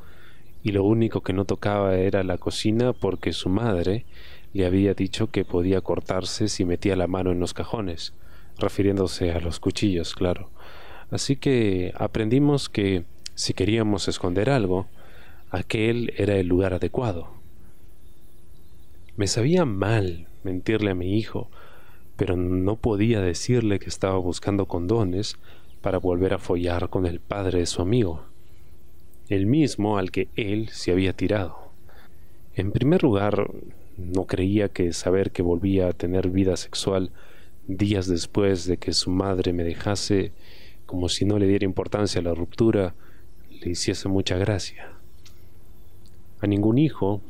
y 0.64 0.72
lo 0.72 0.86
único 0.86 1.20
que 1.20 1.34
no 1.34 1.44
tocaba 1.44 1.98
era 1.98 2.24
la 2.24 2.38
cocina 2.38 2.94
porque 2.94 3.34
su 3.34 3.50
madre 3.50 4.06
le 4.54 4.66
había 4.66 4.94
dicho 4.94 5.30
que 5.30 5.44
podía 5.44 5.82
cortarse 5.82 6.48
si 6.48 6.64
metía 6.64 6.96
la 6.96 7.08
mano 7.08 7.34
en 7.34 7.42
los 7.42 7.54
cajones, 7.54 8.14
refiriéndose 8.58 9.34
a 9.34 9.42
los 9.42 9.60
cuchillos, 9.60 10.16
claro. 10.16 10.50
Así 11.12 11.36
que 11.36 11.92
aprendimos 11.98 12.70
que 12.70 13.04
si 13.36 13.54
queríamos 13.54 14.08
esconder 14.08 14.50
algo, 14.50 14.88
aquel 15.52 16.14
era 16.16 16.38
el 16.38 16.48
lugar 16.48 16.74
adecuado. 16.74 17.28
Me 19.18 19.28
sabía 19.28 19.66
mal 19.66 20.30
mentirle 20.46 20.92
a 20.92 20.96
mi 20.96 21.18
hijo, 21.18 21.50
pero 22.18 22.36
no 22.36 22.76
podía 22.76 23.22
decirle 23.22 23.80
que 23.80 23.90
estaba 23.90 24.18
buscando 24.18 24.66
condones 24.66 25.38
para 25.82 26.00
volver 26.00 26.34
a 26.34 26.40
follar 26.40 26.90
con 26.90 27.06
el 27.06 27.20
padre 27.20 27.60
de 27.60 27.66
su 27.68 27.82
amigo, 27.82 28.24
el 29.30 29.46
mismo 29.46 29.98
al 29.98 30.12
que 30.12 30.28
él 30.36 30.70
se 30.70 30.92
había 30.92 31.14
tirado. 31.14 31.72
En 32.56 32.72
primer 32.72 33.04
lugar, 33.04 33.52
no 33.98 34.26
creía 34.26 34.68
que 34.70 34.94
saber 34.94 35.32
que 35.32 35.44
volvía 35.44 35.88
a 35.88 35.94
tener 35.94 36.30
vida 36.30 36.58
sexual 36.58 37.12
días 37.68 38.08
después 38.08 38.66
de 38.66 38.78
que 38.78 38.94
su 38.94 39.12
madre 39.12 39.54
me 39.54 39.64
dejase, 39.64 40.32
como 40.86 41.10
si 41.10 41.26
no 41.26 41.38
le 41.38 41.48
diera 41.48 41.66
importancia 41.66 42.20
a 42.20 42.24
la 42.24 42.34
ruptura, 42.34 42.96
le 43.62 43.72
hiciese 43.72 44.08
mucha 44.08 44.38
gracia. 44.38 44.92
A 46.40 46.48
ningún 46.48 46.78
hijo, 46.78 47.22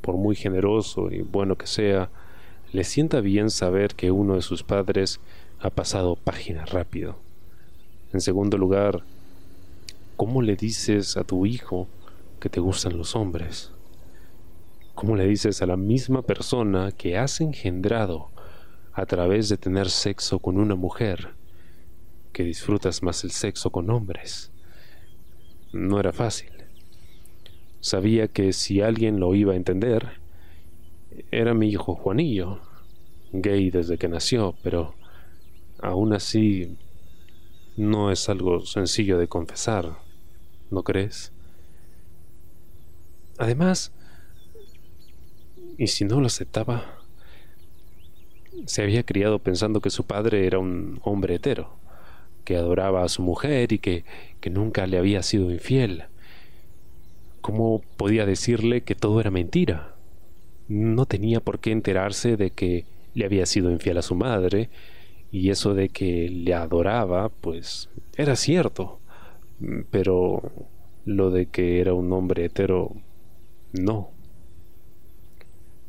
por 0.00 0.16
muy 0.16 0.36
generoso 0.36 1.10
y 1.10 1.22
bueno 1.22 1.56
que 1.56 1.66
sea, 1.66 2.10
le 2.72 2.84
sienta 2.84 3.20
bien 3.20 3.50
saber 3.50 3.94
que 3.94 4.10
uno 4.10 4.34
de 4.34 4.42
sus 4.42 4.62
padres 4.62 5.20
ha 5.60 5.70
pasado 5.70 6.16
página 6.16 6.66
rápido. 6.66 7.16
En 8.12 8.20
segundo 8.20 8.58
lugar, 8.58 9.02
¿cómo 10.16 10.42
le 10.42 10.56
dices 10.56 11.16
a 11.16 11.24
tu 11.24 11.46
hijo 11.46 11.88
que 12.40 12.48
te 12.48 12.60
gustan 12.60 12.98
los 12.98 13.16
hombres? 13.16 13.70
¿Cómo 14.94 15.16
le 15.16 15.26
dices 15.26 15.62
a 15.62 15.66
la 15.66 15.76
misma 15.76 16.22
persona 16.22 16.92
que 16.92 17.16
has 17.16 17.40
engendrado 17.40 18.28
a 18.92 19.06
través 19.06 19.48
de 19.48 19.56
tener 19.56 19.88
sexo 19.88 20.38
con 20.38 20.58
una 20.58 20.74
mujer 20.74 21.30
que 22.32 22.42
disfrutas 22.42 23.02
más 23.02 23.24
el 23.24 23.30
sexo 23.30 23.70
con 23.70 23.88
hombres? 23.90 24.50
No 25.72 26.00
era 26.00 26.12
fácil. 26.12 26.50
Sabía 27.80 28.28
que 28.28 28.52
si 28.52 28.80
alguien 28.80 29.20
lo 29.20 29.34
iba 29.34 29.52
a 29.52 29.56
entender, 29.56 30.18
era 31.30 31.54
mi 31.54 31.68
hijo 31.68 31.94
Juanillo, 31.94 32.60
gay 33.32 33.70
desde 33.70 33.98
que 33.98 34.08
nació, 34.08 34.54
pero 34.62 34.94
aún 35.80 36.12
así 36.12 36.76
no 37.76 38.10
es 38.10 38.28
algo 38.28 38.64
sencillo 38.66 39.18
de 39.18 39.28
confesar, 39.28 39.98
¿no 40.70 40.82
crees? 40.82 41.32
Además, 43.38 43.92
y 45.76 45.86
si 45.86 46.04
no 46.04 46.20
lo 46.20 46.26
aceptaba, 46.26 46.98
se 48.66 48.82
había 48.82 49.04
criado 49.04 49.38
pensando 49.38 49.80
que 49.80 49.90
su 49.90 50.04
padre 50.04 50.46
era 50.46 50.58
un 50.58 51.00
hombre 51.04 51.36
hetero, 51.36 51.78
que 52.44 52.56
adoraba 52.56 53.04
a 53.04 53.08
su 53.08 53.22
mujer 53.22 53.72
y 53.72 53.78
que, 53.78 54.04
que 54.40 54.50
nunca 54.50 54.86
le 54.86 54.98
había 54.98 55.22
sido 55.22 55.52
infiel. 55.52 56.04
¿Cómo 57.40 57.82
podía 57.96 58.26
decirle 58.26 58.82
que 58.82 58.96
todo 58.96 59.20
era 59.20 59.30
mentira? 59.30 59.97
No 60.68 61.06
tenía 61.06 61.40
por 61.40 61.58
qué 61.58 61.72
enterarse 61.72 62.36
de 62.36 62.50
que 62.50 62.84
le 63.14 63.24
había 63.24 63.46
sido 63.46 63.70
infiel 63.70 63.98
a 63.98 64.02
su 64.02 64.14
madre, 64.14 64.68
y 65.30 65.50
eso 65.50 65.74
de 65.74 65.88
que 65.88 66.28
le 66.28 66.54
adoraba, 66.54 67.28
pues 67.28 67.90
era 68.16 68.36
cierto, 68.36 68.98
pero 69.90 70.42
lo 71.04 71.30
de 71.30 71.46
que 71.46 71.80
era 71.80 71.94
un 71.94 72.12
hombre 72.12 72.44
hetero, 72.44 72.92
no. 73.72 74.10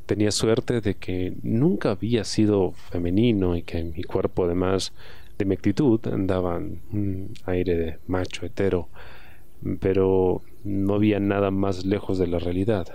Tenía 0.05 0.31
suerte 0.31 0.81
de 0.81 0.95
que 0.95 1.33
nunca 1.43 1.91
había 1.91 2.23
sido 2.23 2.71
femenino 2.71 3.55
y 3.55 3.61
que 3.61 3.83
mi 3.83 4.03
cuerpo, 4.03 4.45
además 4.45 4.91
de 5.37 5.45
mi 5.45 5.53
actitud, 5.55 5.99
andaba 6.07 6.57
un 6.57 7.33
aire 7.45 7.75
de 7.77 7.97
macho 8.07 8.45
hetero, 8.45 8.89
pero 9.79 10.41
no 10.63 10.95
había 10.95 11.19
nada 11.19 11.51
más 11.51 11.85
lejos 11.85 12.17
de 12.17 12.27
la 12.27 12.39
realidad. 12.39 12.87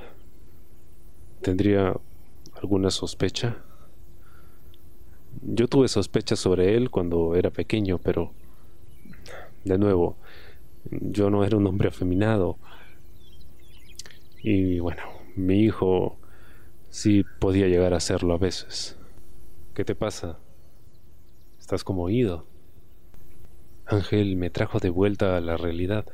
¿Tendría 1.45 1.95
alguna 2.55 2.91
sospecha? 2.91 3.59
Yo 5.43 5.69
tuve 5.69 5.89
sospechas 5.89 6.39
sobre 6.39 6.75
él 6.75 6.89
cuando 6.89 7.35
era 7.35 7.51
pequeño, 7.51 7.99
pero 7.99 8.33
de 9.63 9.77
nuevo, 9.77 10.17
yo 10.91 11.29
no 11.29 11.45
era 11.45 11.59
un 11.59 11.67
hombre 11.67 11.89
afeminado. 11.89 12.57
Y 14.43 14.79
bueno, 14.79 15.03
mi 15.37 15.61
hijo 15.61 16.17
sí 16.89 17.27
podía 17.41 17.69
llegar 17.69 17.93
a 17.93 18.01
serlo 18.01 18.33
a 18.33 18.39
veces. 18.39 18.97
¿Qué 19.75 19.85
te 19.85 19.95
pasa? 19.95 20.39
Estás 21.61 21.85
como 21.85 22.05
oído. 22.05 22.47
Ángel 23.85 24.37
me 24.37 24.49
trajo 24.49 24.79
de 24.81 24.89
vuelta 24.89 25.37
a 25.37 25.43
la 25.43 25.59
realidad. 25.59 26.07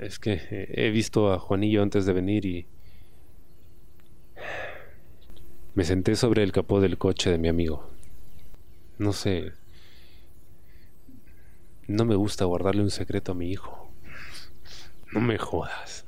Es 0.00 0.18
que 0.18 0.66
he 0.72 0.88
visto 0.88 1.30
a 1.30 1.38
Juanillo 1.38 1.82
antes 1.82 2.06
de 2.06 2.14
venir 2.14 2.46
y... 2.46 2.66
Me 5.74 5.84
senté 5.84 6.16
sobre 6.16 6.42
el 6.42 6.52
capó 6.52 6.80
del 6.80 6.98
coche 6.98 7.30
de 7.30 7.38
mi 7.38 7.48
amigo. 7.48 7.88
No 8.98 9.12
sé... 9.12 9.52
No 11.86 12.04
me 12.04 12.14
gusta 12.14 12.44
guardarle 12.44 12.82
un 12.82 12.90
secreto 12.90 13.32
a 13.32 13.34
mi 13.34 13.50
hijo. 13.50 13.90
No 15.12 15.20
me 15.20 15.38
jodas. 15.38 16.04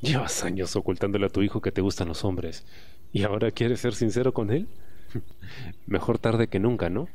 Llevas 0.00 0.44
años 0.44 0.76
ocultándole 0.76 1.26
a 1.26 1.30
tu 1.30 1.42
hijo 1.42 1.60
que 1.60 1.72
te 1.72 1.80
gustan 1.80 2.08
los 2.08 2.24
hombres. 2.24 2.64
¿Y 3.12 3.22
ahora 3.22 3.50
quieres 3.50 3.80
ser 3.80 3.94
sincero 3.94 4.32
con 4.34 4.50
él? 4.50 4.68
Mejor 5.86 6.18
tarde 6.18 6.48
que 6.48 6.58
nunca, 6.58 6.90
¿no? 6.90 7.08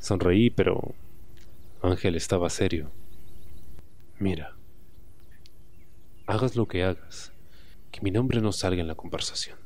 Sonreí, 0.00 0.50
pero 0.50 0.94
Ángel 1.82 2.16
estaba 2.16 2.50
serio. 2.50 2.90
Mira, 4.18 4.56
hagas 6.26 6.56
lo 6.56 6.66
que 6.66 6.84
hagas, 6.84 7.32
que 7.90 8.00
mi 8.02 8.10
nombre 8.10 8.40
no 8.40 8.52
salga 8.52 8.80
en 8.80 8.88
la 8.88 8.94
conversación. 8.94 9.58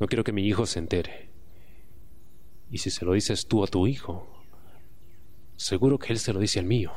No 0.00 0.06
quiero 0.06 0.24
que 0.24 0.32
mi 0.32 0.46
hijo 0.46 0.66
se 0.66 0.78
entere. 0.78 1.30
Y 2.70 2.78
si 2.78 2.90
se 2.90 3.04
lo 3.04 3.12
dices 3.12 3.46
tú 3.46 3.64
a 3.64 3.66
tu 3.66 3.86
hijo, 3.86 4.26
seguro 5.56 5.98
que 5.98 6.12
él 6.12 6.18
se 6.18 6.32
lo 6.32 6.40
dice 6.40 6.58
al 6.58 6.66
mío. 6.66 6.92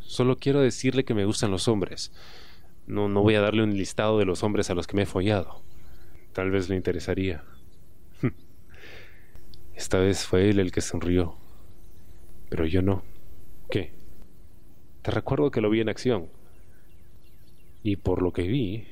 Solo 0.00 0.36
quiero 0.36 0.60
decirle 0.60 1.04
que 1.04 1.14
me 1.14 1.24
gustan 1.24 1.50
los 1.50 1.68
hombres 1.68 2.12
no, 2.86 3.08
no 3.08 3.22
voy 3.22 3.34
a 3.34 3.40
darle 3.40 3.62
un 3.62 3.76
listado 3.76 4.18
de 4.18 4.24
los 4.24 4.42
hombres 4.42 4.70
a 4.70 4.74
los 4.74 4.86
que 4.86 4.96
me 4.96 5.02
he 5.02 5.06
follado. 5.06 5.62
Tal 6.32 6.50
vez 6.50 6.68
le 6.68 6.76
interesaría. 6.76 7.44
Esta 9.74 9.98
vez 9.98 10.24
fue 10.24 10.48
él 10.48 10.60
el 10.60 10.70
que 10.70 10.80
sonrió. 10.80 11.36
Pero 12.48 12.64
yo 12.64 12.82
no. 12.82 13.02
¿Qué? 13.70 13.92
Te 15.02 15.10
recuerdo 15.10 15.50
que 15.50 15.60
lo 15.60 15.70
vi 15.70 15.80
en 15.80 15.88
acción. 15.88 16.28
Y 17.82 17.96
por 17.96 18.22
lo 18.22 18.32
que 18.32 18.42
vi, 18.42 18.86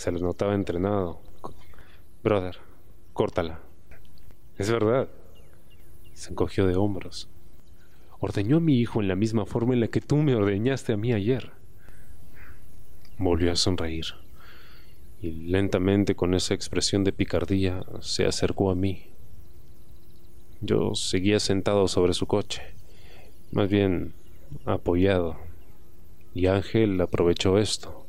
se 0.00 0.10
le 0.10 0.18
notaba 0.18 0.54
entrenado. 0.54 1.20
Brother, 2.24 2.56
córtala. 3.12 3.60
Es 4.56 4.70
verdad. 4.70 5.10
Se 6.14 6.30
encogió 6.30 6.66
de 6.66 6.74
hombros. 6.74 7.28
Ordeñó 8.18 8.56
a 8.56 8.60
mi 8.60 8.78
hijo 8.78 9.02
en 9.02 9.08
la 9.08 9.14
misma 9.14 9.44
forma 9.44 9.74
en 9.74 9.80
la 9.80 9.88
que 9.88 10.00
tú 10.00 10.16
me 10.16 10.34
ordeñaste 10.34 10.94
a 10.94 10.96
mí 10.96 11.12
ayer. 11.12 11.52
Volvió 13.18 13.52
a 13.52 13.56
sonreír 13.56 14.06
y 15.20 15.32
lentamente 15.32 16.14
con 16.14 16.32
esa 16.32 16.54
expresión 16.54 17.04
de 17.04 17.12
picardía 17.12 17.84
se 18.00 18.24
acercó 18.24 18.70
a 18.70 18.74
mí. 18.74 19.04
Yo 20.62 20.94
seguía 20.94 21.40
sentado 21.40 21.88
sobre 21.88 22.14
su 22.14 22.26
coche, 22.26 22.62
más 23.52 23.68
bien 23.68 24.14
apoyado, 24.64 25.36
y 26.32 26.46
Ángel 26.46 26.98
aprovechó 27.02 27.58
esto. 27.58 28.06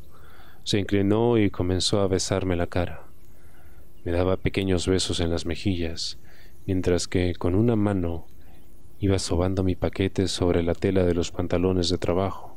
Se 0.63 0.79
inclinó 0.79 1.37
y 1.37 1.49
comenzó 1.49 2.01
a 2.01 2.07
besarme 2.07 2.55
la 2.55 2.67
cara. 2.67 3.03
Me 4.03 4.11
daba 4.11 4.37
pequeños 4.37 4.87
besos 4.87 5.19
en 5.19 5.29
las 5.29 5.45
mejillas, 5.45 6.17
mientras 6.65 7.07
que 7.07 7.35
con 7.35 7.55
una 7.55 7.75
mano 7.75 8.27
Iba 9.03 9.17
sobando 9.17 9.63
mi 9.63 9.73
paquete 9.73 10.27
sobre 10.27 10.61
la 10.61 10.75
tela 10.75 11.03
de 11.03 11.15
los 11.15 11.31
pantalones 11.31 11.89
de 11.89 11.97
trabajo. 11.97 12.55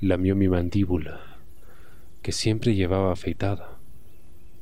Lamió 0.00 0.34
mi 0.34 0.48
mandíbula, 0.48 1.20
que 2.22 2.32
siempre 2.32 2.74
llevaba 2.74 3.12
afeitada, 3.12 3.76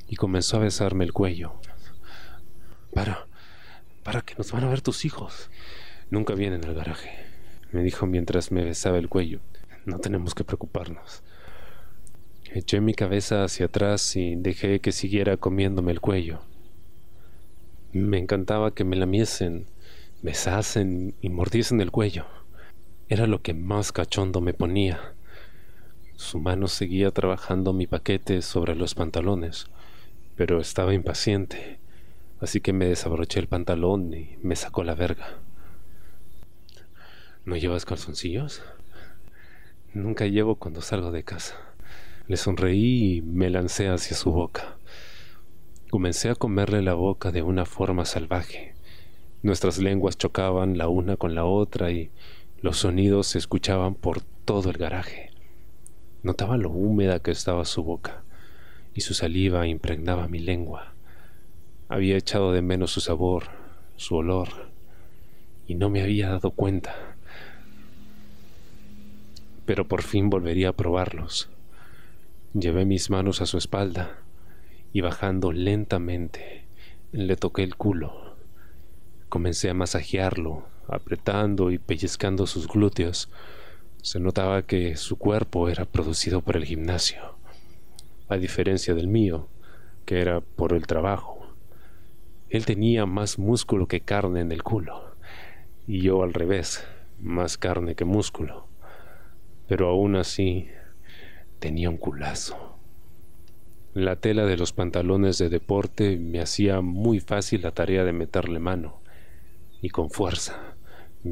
y 0.09 0.17
comenzó 0.17 0.57
a 0.57 0.61
besarme 0.61 1.05
el 1.05 1.13
cuello. 1.13 1.53
Para, 2.93 3.29
para 4.03 4.23
que 4.23 4.35
nos 4.35 4.51
van 4.51 4.65
a 4.65 4.69
ver 4.69 4.81
tus 4.81 5.05
hijos. 5.05 5.51
Nunca 6.11 6.35
vienen 6.35 6.65
al 6.65 6.75
garaje, 6.75 7.13
me 7.71 7.85
dijo 7.85 8.07
mientras 8.07 8.51
me 8.51 8.65
besaba 8.65 8.99
el 8.99 9.09
cuello. 9.09 9.39
No 9.87 10.01
tenemos 10.01 10.35
que 10.35 10.43
preocuparnos. 10.43 11.23
Eché 12.55 12.83
mi 12.83 12.93
cabeza 12.93 13.45
hacia 13.45 13.65
atrás 13.65 14.15
y 14.15 14.37
dejé 14.37 14.81
que 14.81 14.93
siguiera 14.93 15.39
comiéndome 15.39 15.91
el 15.91 16.03
cuello. 16.03 16.43
Me 17.95 18.19
encantaba 18.19 18.75
que 18.75 18.85
me 18.85 18.95
lamiesen, 18.95 19.65
besasen 20.21 21.15
y 21.23 21.31
mordiesen 21.31 21.81
el 21.81 21.91
cuello. 21.91 22.27
Era 23.09 23.27
lo 23.27 23.41
que 23.41 23.55
más 23.55 23.91
cachondo 23.91 24.43
me 24.43 24.53
ponía. 24.53 25.15
Su 26.17 26.41
mano 26.41 26.69
seguía 26.69 27.11
trabajando 27.11 27.73
mi 27.73 27.87
paquete 27.87 28.43
sobre 28.43 28.75
los 28.75 28.95
pantalones, 28.95 29.69
pero 30.37 30.61
estaba 30.61 30.93
impaciente, 30.93 31.79
así 32.39 32.61
que 32.61 32.75
me 32.75 32.85
desabroché 32.85 33.41
el 33.41 33.49
pantalón 33.49 34.13
y 34.13 34.37
me 34.43 34.57
sacó 34.57 34.85
la 34.85 34.95
verga. 34.95 35.39
¿No 37.47 37.57
llevas 37.57 37.87
calzoncillos? 37.87 38.63
Nunca 39.95 40.27
llevo 40.27 40.57
cuando 40.57 40.83
salgo 40.83 41.13
de 41.13 41.25
casa. 41.25 41.72
Le 42.29 42.37
sonreí 42.37 43.17
y 43.17 43.23
me 43.23 43.51
lancé 43.51 43.89
hacia 43.89 44.17
su 44.17 44.31
boca. 44.31 44.77
Comencé 45.91 46.31
a 46.31 46.37
comerle 46.37 46.81
la 46.81 46.95
boca 46.95 47.33
de 47.33 47.43
una 47.43 47.67
forma 47.67 48.05
salvaje. 48.05 48.75
Nuestras 49.43 49.79
lenguas 49.79 50.17
chocaban 50.17 50.79
la 50.79 50.89
una 50.89 51.17
con 51.17 51.35
la 51.35 51.45
otra 51.45 51.91
y 51.91 52.11
los 52.61 52.79
sonidos 52.79 53.27
se 53.27 53.39
escuchaban 53.39 53.97
por 53.97 54.23
todo 54.45 54.71
el 54.71 54.79
garaje. 54.79 55.31
Notaba 56.23 56.57
lo 56.57 56.71
húmeda 56.71 57.19
que 57.19 57.33
estaba 57.33 57.65
su 57.65 57.83
boca 57.83 58.23
y 58.95 59.01
su 59.01 59.15
saliva 59.15 59.67
impregnaba 59.67 60.29
mi 60.29 60.39
lengua. 60.39 60.95
Había 61.89 62.17
echado 62.17 62.53
de 62.53 62.63
menos 62.63 62.93
su 62.93 63.01
sabor, 63.01 63.49
su 63.97 64.15
olor, 64.15 64.71
y 65.67 65.75
no 65.75 65.91
me 65.91 66.03
había 66.03 66.29
dado 66.31 66.53
cuenta. 66.53 67.17
Pero 69.67 69.89
por 69.89 70.03
fin 70.03 70.31
volvería 70.31 70.71
a 70.71 70.73
probarlos. 70.73 71.52
Llevé 72.55 72.85
mis 72.85 73.09
manos 73.09 73.41
a 73.41 73.47
su 73.47 73.57
espalda 73.57 74.19
y 74.93 75.01
bajando 75.01 75.53
lentamente 75.53 76.67
le 77.11 77.35
toqué 77.37 77.63
el 77.63 77.77
culo. 77.77 78.37
Comencé 79.31 79.71
a 79.71 79.75
masajearlo, 79.75 80.67
apretando 80.87 81.71
y 81.71 81.79
pellizcando 81.79 82.47
sus 82.47 82.69
glúteos. 82.69 83.31
Se 84.03 84.21
notaba 84.21 84.67
que 84.67 84.97
su 84.97 85.17
cuerpo 85.17 85.71
era 85.71 85.87
producido 85.87 86.43
por 86.43 86.57
el 86.59 86.67
gimnasio, 86.67 87.37
a 88.29 88.37
diferencia 88.37 88.93
del 88.93 89.09
mío, 89.09 89.49
que 90.05 90.21
era 90.21 90.43
por 90.43 90.75
el 90.75 90.87
trabajo. 90.87 91.55
Él 92.51 92.67
tenía 92.67 93.07
más 93.07 93.39
músculo 93.39 93.89
que 93.89 94.03
carne 94.03 94.41
en 94.41 94.53
el 94.53 94.63
culo, 94.63 95.17
y 95.87 96.03
yo 96.03 96.23
al 96.23 96.35
revés, 96.35 96.87
más 97.19 97.57
carne 97.57 97.95
que 97.95 98.05
músculo. 98.05 98.67
Pero 99.69 99.89
aún 99.89 100.17
así 100.17 100.69
tenía 101.63 101.89
un 101.89 101.97
culazo. 101.97 102.77
La 103.95 104.17
tela 104.17 104.45
de 104.47 104.57
los 104.57 104.73
pantalones 104.73 105.39
de 105.39 105.49
deporte 105.49 106.17
me 106.17 106.41
hacía 106.41 106.81
muy 106.81 107.21
fácil 107.21 107.63
la 107.63 107.71
tarea 107.71 108.03
de 108.03 108.13
meterle 108.13 108.59
mano, 108.59 109.01
y 109.81 109.91
con 109.91 110.11
fuerza, 110.11 110.75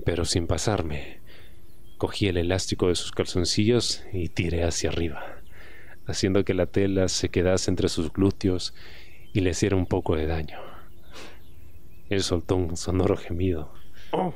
pero 0.04 0.24
sin 0.24 0.46
pasarme. 0.46 1.18
Cogí 1.98 2.28
el 2.28 2.36
elástico 2.36 2.86
de 2.86 2.94
sus 2.94 3.10
calzoncillos 3.10 4.04
y 4.12 4.28
tiré 4.28 4.62
hacia 4.62 4.90
arriba, 4.90 5.42
haciendo 6.06 6.44
que 6.44 6.54
la 6.54 6.66
tela 6.66 7.08
se 7.08 7.28
quedase 7.30 7.68
entre 7.68 7.88
sus 7.88 8.12
glúteos 8.12 8.72
y 9.32 9.40
le 9.40 9.50
hiciera 9.50 9.74
un 9.74 9.86
poco 9.86 10.14
de 10.14 10.28
daño. 10.28 10.60
Él 12.08 12.22
soltó 12.22 12.54
un 12.54 12.76
sonoro 12.76 13.16
gemido. 13.16 13.74
Oh, 14.12 14.32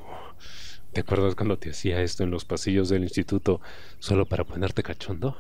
¿Te 0.93 1.03
acuerdas 1.03 1.37
cuando 1.37 1.57
te 1.57 1.71
hacía 1.71 2.03
esto 2.03 2.25
en 2.25 2.33
los 2.33 2.45
pasillos 2.45 2.89
del 2.89 3.05
instituto 3.05 3.61
solo 4.01 4.27
para 4.27 4.43
ponerte 4.43 4.83
cachondo? 4.83 5.37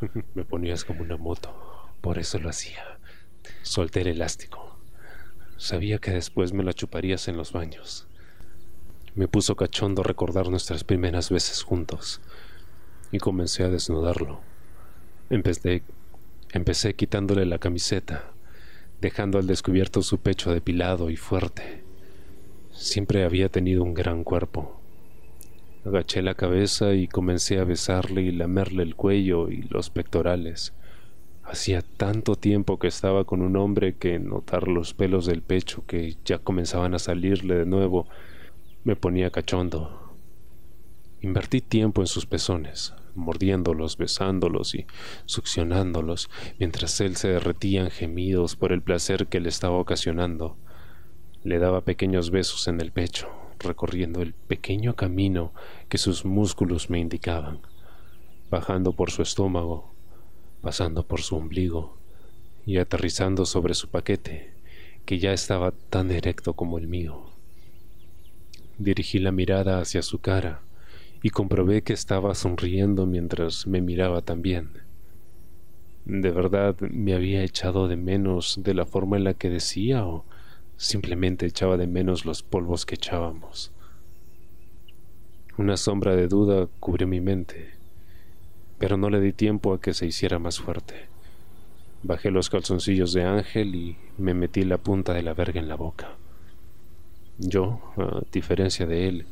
Me 0.34 0.44
ponías 0.44 0.84
como 0.84 1.02
una 1.02 1.16
moto. 1.16 1.54
Por 2.00 2.18
eso 2.18 2.38
lo 2.38 2.48
hacía. 2.48 2.98
Solté 3.62 4.02
el 4.02 4.08
elástico. 4.08 4.78
Sabía 5.56 5.98
que 5.98 6.12
después 6.12 6.52
me 6.52 6.62
la 6.62 6.72
chuparías 6.72 7.26
en 7.26 7.36
los 7.36 7.52
baños. 7.52 8.06
Me 9.16 9.26
puso 9.26 9.56
cachondo 9.56 10.04
recordar 10.04 10.48
nuestras 10.48 10.84
primeras 10.84 11.30
veces 11.30 11.62
juntos 11.62 12.20
y 13.10 13.18
comencé 13.18 13.64
a 13.64 13.68
desnudarlo. 13.68 14.40
Empecé, 15.30 15.82
empecé 16.52 16.94
quitándole 16.94 17.44
la 17.44 17.58
camiseta, 17.58 18.30
dejando 19.00 19.38
al 19.38 19.48
descubierto 19.48 20.02
su 20.02 20.18
pecho 20.18 20.52
depilado 20.52 21.10
y 21.10 21.16
fuerte. 21.16 21.82
Siempre 22.72 23.24
había 23.24 23.48
tenido 23.48 23.82
un 23.82 23.94
gran 23.94 24.22
cuerpo. 24.22 24.77
Agaché 25.84 26.22
la 26.22 26.34
cabeza 26.34 26.94
y 26.94 27.08
comencé 27.08 27.58
a 27.58 27.64
besarle 27.64 28.22
y 28.22 28.32
lamerle 28.32 28.82
el 28.82 28.94
cuello 28.94 29.48
y 29.48 29.62
los 29.62 29.90
pectorales. 29.90 30.74
Hacía 31.44 31.82
tanto 31.82 32.36
tiempo 32.36 32.78
que 32.78 32.88
estaba 32.88 33.24
con 33.24 33.40
un 33.40 33.56
hombre 33.56 33.96
que 33.96 34.18
notar 34.18 34.68
los 34.68 34.92
pelos 34.92 35.24
del 35.24 35.42
pecho 35.42 35.84
que 35.86 36.16
ya 36.24 36.38
comenzaban 36.38 36.94
a 36.94 36.98
salirle 36.98 37.54
de 37.54 37.66
nuevo 37.66 38.06
me 38.84 38.96
ponía 38.96 39.30
cachondo. 39.30 40.14
Invertí 41.20 41.60
tiempo 41.60 42.00
en 42.00 42.06
sus 42.06 42.26
pezones, 42.26 42.94
mordiéndolos, 43.14 43.96
besándolos 43.96 44.74
y 44.74 44.86
succionándolos, 45.24 46.30
mientras 46.58 47.00
él 47.00 47.16
se 47.16 47.28
derretía 47.28 47.82
en 47.82 47.90
gemidos 47.90 48.56
por 48.56 48.72
el 48.72 48.82
placer 48.82 49.26
que 49.26 49.40
le 49.40 49.48
estaba 49.48 49.76
ocasionando. 49.76 50.56
Le 51.42 51.58
daba 51.58 51.82
pequeños 51.82 52.30
besos 52.30 52.68
en 52.68 52.80
el 52.80 52.92
pecho, 52.92 53.28
recorriendo 53.58 54.22
el 54.22 54.34
pequeño 54.34 54.94
camino 54.94 55.52
que 55.88 55.98
sus 55.98 56.24
músculos 56.24 56.90
me 56.90 56.98
indicaban, 56.98 57.60
bajando 58.50 58.92
por 58.92 59.10
su 59.10 59.22
estómago, 59.22 59.92
pasando 60.62 61.06
por 61.06 61.20
su 61.20 61.36
ombligo 61.36 61.96
y 62.66 62.78
aterrizando 62.78 63.46
sobre 63.46 63.74
su 63.74 63.88
paquete, 63.88 64.52
que 65.04 65.18
ya 65.18 65.32
estaba 65.32 65.72
tan 65.72 66.10
erecto 66.10 66.54
como 66.54 66.78
el 66.78 66.86
mío. 66.86 67.30
Dirigí 68.78 69.18
la 69.18 69.32
mirada 69.32 69.80
hacia 69.80 70.02
su 70.02 70.20
cara 70.20 70.60
y 71.22 71.30
comprobé 71.30 71.82
que 71.82 71.92
estaba 71.92 72.34
sonriendo 72.34 73.06
mientras 73.06 73.66
me 73.66 73.80
miraba 73.80 74.22
también. 74.22 74.70
¿De 76.04 76.30
verdad 76.30 76.76
me 76.80 77.14
había 77.14 77.42
echado 77.42 77.88
de 77.88 77.96
menos 77.96 78.60
de 78.62 78.74
la 78.74 78.86
forma 78.86 79.16
en 79.16 79.24
la 79.24 79.34
que 79.34 79.50
decía 79.50 80.06
o 80.06 80.24
simplemente 80.78 81.44
echaba 81.44 81.76
de 81.76 81.86
menos 81.86 82.24
los 82.24 82.42
polvos 82.42 82.86
que 82.86 82.94
echábamos? 82.94 83.72
Una 85.58 85.76
sombra 85.76 86.16
de 86.16 86.28
duda 86.28 86.66
cubrió 86.80 87.06
mi 87.06 87.20
mente 87.20 87.78
pero 88.78 88.96
no 88.96 89.10
le 89.10 89.20
di 89.20 89.32
tiempo 89.32 89.74
a 89.74 89.80
que 89.80 89.92
se 89.92 90.06
hiciera 90.06 90.38
más 90.38 90.58
fuerte. 90.58 91.08
Bajé 92.02 92.30
los 92.30 92.48
calzoncillos 92.48 93.12
de 93.12 93.24
Ángel 93.24 93.74
y 93.74 93.96
me 94.16 94.34
metí 94.34 94.62
la 94.62 94.78
punta 94.78 95.12
de 95.12 95.22
la 95.22 95.34
verga 95.34 95.60
en 95.60 95.68
la 95.68 95.74
boca. 95.74 96.16
Yo, 97.38 97.80
a 97.96 98.22
diferencia 98.32 98.86
de 98.86 99.08
él, 99.08 99.26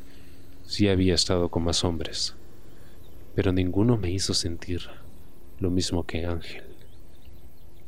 sí 0.65 0.89
había 0.89 1.15
estado 1.15 1.49
con 1.49 1.65
más 1.65 1.85
hombres, 1.85 2.35
pero 3.35 3.53
ninguno 3.53 3.97
me 3.97 4.11
hizo 4.11 4.35
sentir 4.35 4.83
lo 5.61 5.71
mismo 5.71 6.05
que 6.05 6.27
Ángel. 6.27 6.65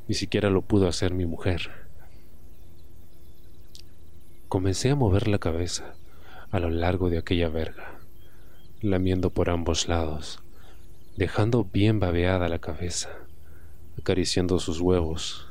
Ni 0.07 0.15
siquiera 0.15 0.49
lo 0.49 0.63
pudo 0.63 0.89
hacer 0.89 1.13
mi 1.13 1.27
mujer. 1.27 1.88
Comencé 4.49 4.91
a 4.91 4.97
mover 4.97 5.29
la 5.29 5.39
cabeza 5.39 5.95
a 6.51 6.59
lo 6.59 6.71
largo 6.71 7.11
de 7.11 7.19
aquella 7.19 7.49
verga, 7.49 7.99
lamiendo 8.81 9.31
por 9.31 9.51
ambos 9.51 9.89
lados 9.89 10.41
dejando 11.19 11.65
bien 11.65 11.99
babeada 11.99 12.49
la 12.49 12.61
cabeza, 12.61 13.11
acariciando 13.99 14.61
sus 14.61 14.81
huevos. 14.81 15.49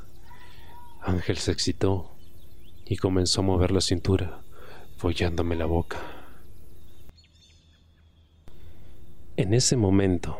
Ángel 1.01 1.37
se 1.37 1.51
excitó 1.51 2.15
y 2.85 2.95
comenzó 2.95 3.41
a 3.41 3.43
mover 3.43 3.71
la 3.71 3.81
cintura, 3.81 4.43
follándome 4.95 5.57
la 5.57 5.65
boca. 5.65 5.97
En 9.35 9.53
ese 9.53 9.75
momento, 9.75 10.39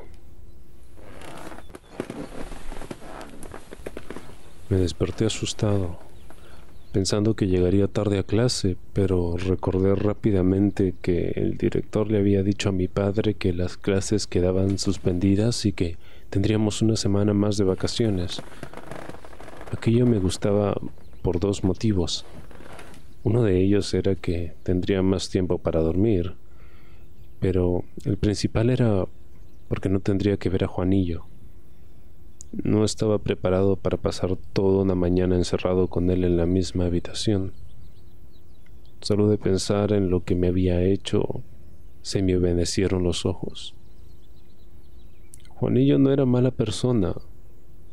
me 4.70 4.78
desperté 4.78 5.26
asustado 5.26 6.07
pensando 6.92 7.36
que 7.36 7.48
llegaría 7.48 7.88
tarde 7.88 8.20
a 8.20 8.24
clase, 8.24 8.78
pero 8.94 9.36
recordé 9.38 9.96
rápidamente 9.96 10.96
que 11.02 11.32
el 11.36 11.58
director 11.58 12.10
le 12.10 12.18
había 12.18 12.44
dicho 12.44 12.70
a 12.70 12.72
mi 12.72 12.88
padre 12.88 13.34
que 13.34 13.54
las 13.54 13.78
clases 13.78 14.28
quedaban 14.28 14.80
suspendidas 14.80 15.66
y 15.66 15.74
que 15.74 15.98
tendríamos 16.30 16.82
una 16.82 16.96
semana 16.96 17.34
más 17.34 17.58
de 17.58 17.64
vacaciones. 17.64 18.42
Aquello 19.72 20.06
me 20.06 20.20
gustaba 20.20 20.76
por 21.22 21.40
dos 21.40 21.64
motivos. 21.64 22.26
Uno 23.24 23.44
de 23.44 23.62
ellos 23.62 23.94
era 23.94 24.16
que 24.16 24.54
tendría 24.64 25.02
más 25.02 25.30
tiempo 25.30 25.58
para 25.58 25.82
dormir, 25.82 26.36
pero 27.40 27.84
el 28.06 28.18
principal 28.18 28.70
era 28.70 29.06
porque 29.68 29.90
no 29.90 30.00
tendría 30.00 30.38
que 30.38 30.50
ver 30.50 30.64
a 30.64 30.68
Juanillo. 30.68 31.26
No 32.52 32.86
estaba 32.86 33.20
preparado 33.20 33.76
para 33.76 33.98
pasar 33.98 34.38
toda 34.54 34.84
una 34.84 34.96
mañana 34.96 35.36
encerrado 35.36 35.88
con 35.90 36.10
él 36.10 36.24
en 36.24 36.38
la 36.38 36.46
misma 36.46 36.86
habitación. 36.86 37.52
Solo 39.02 39.28
de 39.28 39.38
pensar 39.38 39.92
en 39.92 40.10
lo 40.10 40.24
que 40.24 40.36
me 40.36 40.48
había 40.48 40.82
hecho, 40.82 41.44
se 42.02 42.24
me 42.24 42.38
obedecieron 42.38 43.04
los 43.04 43.26
ojos. 43.26 43.76
Juanillo 45.50 46.00
no 46.00 46.12
era 46.12 46.26
mala 46.26 46.52
persona 46.52 47.16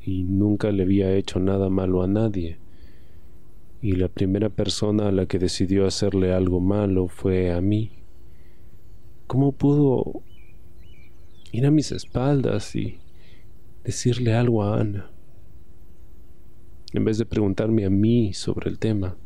y 0.00 0.22
nunca 0.22 0.70
le 0.70 0.84
había 0.84 1.12
hecho 1.14 1.40
nada 1.40 1.68
malo 1.68 2.02
a 2.02 2.06
nadie. 2.06 2.58
Y 3.82 3.92
la 3.92 4.08
primera 4.08 4.50
persona 4.50 5.08
a 5.08 5.12
la 5.12 5.26
que 5.26 5.38
decidió 5.38 5.86
hacerle 5.86 6.32
algo 6.32 6.60
malo 6.60 7.08
fue 7.08 7.52
a 7.52 7.60
mí. 7.60 7.90
¿Cómo 9.26 9.52
pudo 9.52 10.22
ir 11.52 11.66
a 11.66 11.70
mis 11.70 11.90
espaldas 11.90 12.76
y 12.76 12.98
decirle 13.84 14.34
algo 14.34 14.64
a 14.64 14.80
Ana? 14.80 15.10
En 16.92 17.04
vez 17.04 17.18
de 17.18 17.26
preguntarme 17.26 17.84
a 17.84 17.90
mí 17.90 18.32
sobre 18.32 18.70
el 18.70 18.78
tema 18.78 19.16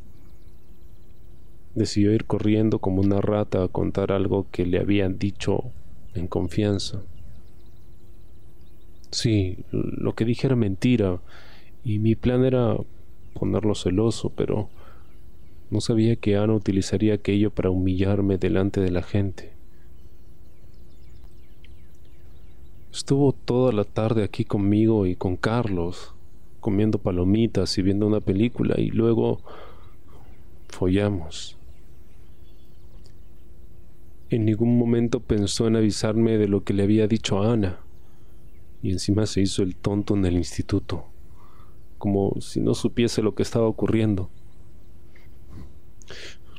decidió 1.79 2.13
ir 2.13 2.25
corriendo 2.25 2.81
como 2.81 3.01
una 3.01 3.21
rata 3.21 3.63
a 3.63 3.69
contar 3.69 4.13
algo 4.13 4.47
que 4.51 4.67
le 4.67 4.79
habían 4.79 5.19
dicho 5.19 5.71
en 6.15 6.27
confianza. 6.27 7.03
Sí, 9.11 9.59
lo 9.71 10.15
que 10.15 10.25
dije 10.25 10.49
era 10.49 10.57
mentira 10.57 11.21
y 11.85 11.99
mi 11.99 12.15
plan 12.15 12.45
era 12.45 12.77
ponerlo 13.33 13.75
celoso, 13.75 14.31
pero 14.31 14.69
no 15.71 15.81
sabía 15.81 16.17
que 16.17 16.37
Ana 16.37 16.55
utilizaría 16.55 17.15
aquello 17.15 17.51
para 17.51 17.71
humillarme 17.71 18.37
delante 18.37 18.81
de 18.81 18.91
la 18.91 19.03
gente. 19.03 19.53
Estuvo 22.99 23.33
toda 23.33 23.73
la 23.73 23.85
tarde 23.85 24.25
aquí 24.25 24.45
conmigo 24.45 25.07
y 25.07 25.15
con 25.15 25.37
Carlos, 25.37 26.15
comiendo 26.59 26.99
palomitas 26.99 27.79
y 27.79 27.83
viendo 27.83 28.09
una 28.09 28.21
película 28.21 28.75
y 28.77 28.91
luego 28.91 29.41
follamos. 30.69 31.57
En 34.31 34.45
ningún 34.45 34.77
momento 34.77 35.21
pensó 35.21 35.69
en 35.69 35.77
avisarme 35.77 36.39
de 36.39 36.49
lo 36.49 36.65
que 36.65 36.75
le 36.75 36.83
había 36.83 37.07
dicho 37.07 37.41
a 37.41 37.53
Ana. 37.53 37.79
Y 38.83 38.91
encima 38.91 39.27
se 39.27 39.43
hizo 39.43 39.63
el 39.63 39.77
tonto 39.77 40.17
en 40.17 40.27
el 40.27 40.35
instituto, 40.35 41.05
como 41.99 42.35
si 42.41 42.59
no 42.59 42.75
supiese 42.75 43.23
lo 43.23 43.33
que 43.37 43.45
estaba 43.45 43.69
ocurriendo. 43.69 44.29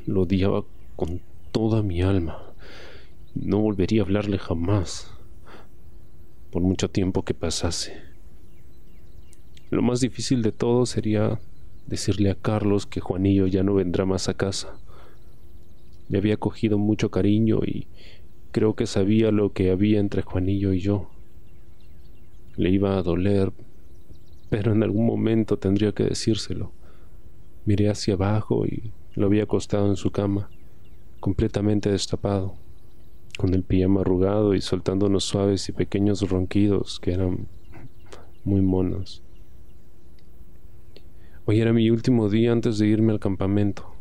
Lo 0.06 0.22
odiaba 0.22 0.64
con 0.96 1.20
toda 1.52 1.84
mi 1.84 2.02
alma. 2.02 2.54
No 3.36 3.60
volvería 3.60 4.04
a 4.04 4.06
hablarle 4.06 4.38
jamás, 4.38 5.19
por 6.52 6.62
mucho 6.62 6.90
tiempo 6.90 7.24
que 7.24 7.34
pasase. 7.34 7.94
Lo 9.70 9.82
más 9.82 10.00
difícil 10.00 10.42
de 10.42 10.52
todo 10.52 10.86
sería 10.86 11.40
decirle 11.88 12.32
a 12.32 12.36
Carlos 12.36 12.86
que 12.86 13.02
Juanillo 13.02 13.48
ya 13.48 13.64
no 13.64 13.76
vendrá 13.76 14.06
más 14.06 14.30
a 14.30 14.34
casa 14.36 14.80
le 16.10 16.18
había 16.18 16.38
cogido 16.38 16.78
mucho 16.78 17.12
cariño 17.12 17.60
y 17.66 17.88
creo 18.52 18.76
que 18.76 18.88
sabía 18.88 19.32
lo 19.32 19.54
que 19.54 19.70
había 19.70 20.00
entre 20.00 20.24
Juanillo 20.24 20.74
y 20.74 20.80
yo. 20.80 21.10
Le 22.58 22.72
iba 22.72 22.98
a 22.98 23.04
doler, 23.04 23.54
pero 24.50 24.74
en 24.74 24.84
algún 24.84 25.06
momento 25.06 25.58
tendría 25.58 25.92
que 25.92 26.04
decírselo. 26.04 26.72
Miré 27.66 27.90
hacia 27.90 28.16
abajo 28.16 28.66
y 28.66 28.92
lo 29.14 29.28
había 29.28 29.44
acostado 29.44 29.88
en 29.88 29.96
su 29.96 30.12
cama, 30.12 30.50
completamente 31.20 31.92
destapado, 31.92 32.56
con 33.40 33.56
el 33.56 33.64
pijama 33.64 34.02
arrugado 34.02 34.54
y 34.54 34.62
soltando 34.62 35.08
unos 35.08 35.24
suaves 35.24 35.68
y 35.70 35.72
pequeños 35.72 36.30
ronquidos 36.30 37.00
que 37.00 37.14
eran 37.14 37.48
muy 38.44 38.62
monos. 38.62 39.24
Hoy 41.46 41.60
era 41.60 41.74
mi 41.74 41.90
último 41.90 42.30
día 42.30 42.52
antes 42.52 42.78
de 42.78 42.88
irme 42.88 43.14
al 43.14 43.20
campamento 43.20 43.96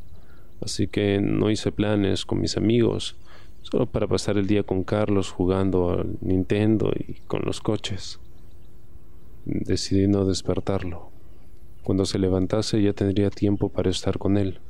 así 0.61 0.89
que 0.89 1.21
no 1.21 1.51
hice 1.51 1.73
planes 1.73 2.25
con 2.25 2.41
mis 2.41 2.57
amigos, 2.57 3.17
solo 3.63 3.87
para 3.87 4.07
pasar 4.07 4.39
el 4.39 4.47
día 4.47 4.63
con 4.63 4.85
Carlos 4.85 5.31
jugando 5.31 5.91
al 5.91 6.17
Nintendo 6.21 6.93
y 6.95 7.15
con 7.27 7.43
los 7.45 7.61
coches. 7.61 8.21
Decidí 9.45 10.07
no 10.07 10.25
despertarlo. 10.25 11.11
Cuando 11.83 12.05
se 12.05 12.19
levantase 12.19 12.83
ya 12.83 12.93
tendría 12.93 13.31
tiempo 13.31 13.69
para 13.71 13.91
estar 13.91 14.19
con 14.19 14.37
él. 14.37 14.61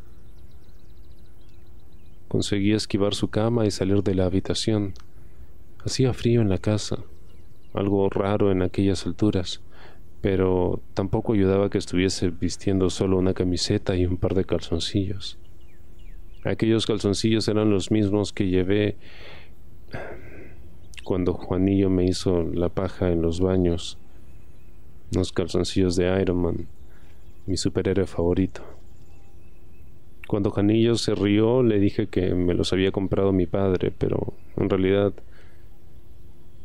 Conseguí 2.29 2.73
esquivar 2.73 3.15
su 3.15 3.29
cama 3.29 3.67
y 3.67 3.71
salir 3.71 4.03
de 4.03 4.15
la 4.15 4.27
habitación. 4.27 4.95
Hacía 5.85 6.13
frío 6.13 6.43
en 6.43 6.51
la 6.51 6.59
casa, 6.59 6.99
algo 7.73 8.09
raro 8.11 8.53
en 8.53 8.63
aquellas 8.63 9.07
alturas, 9.07 9.63
pero 10.21 10.83
tampoco 10.95 11.33
ayudaba 11.33 11.71
que 11.71 11.79
estuviese 11.79 12.29
vistiendo 12.29 12.91
solo 12.91 13.19
una 13.19 13.35
camiseta 13.35 13.97
y 13.97 14.05
un 14.05 14.19
par 14.19 14.35
de 14.35 14.45
calzoncillos. 14.45 15.39
Aquellos 16.45 16.87
calzoncillos 16.87 17.49
eran 17.49 17.71
los 17.71 17.91
mismos 17.91 18.33
que 18.33 18.49
llevé 18.49 18.97
cuando 21.05 21.33
Juanillo 21.33 21.89
me 21.89 22.05
hizo 22.05 22.43
la 22.43 22.69
paja 22.69 23.11
en 23.11 23.23
los 23.23 23.41
baños. 23.41 23.99
Unos 25.15 25.33
calzoncillos 25.33 25.97
de 25.97 26.21
Iron 26.21 26.43
Man, 26.43 26.69
mi 27.47 27.57
superhéroe 27.57 28.07
favorito. 28.07 28.78
Cuando 30.29 30.51
Juanillo 30.51 30.95
se 30.97 31.15
rió, 31.15 31.63
le 31.63 31.81
dije 31.81 32.09
que 32.09 32.35
me 32.35 32.53
los 32.53 32.75
había 32.75 32.93
comprado 32.93 33.33
mi 33.33 33.47
padre, 33.47 33.91
pero 33.97 34.35
en 34.59 34.69
realidad 34.69 35.15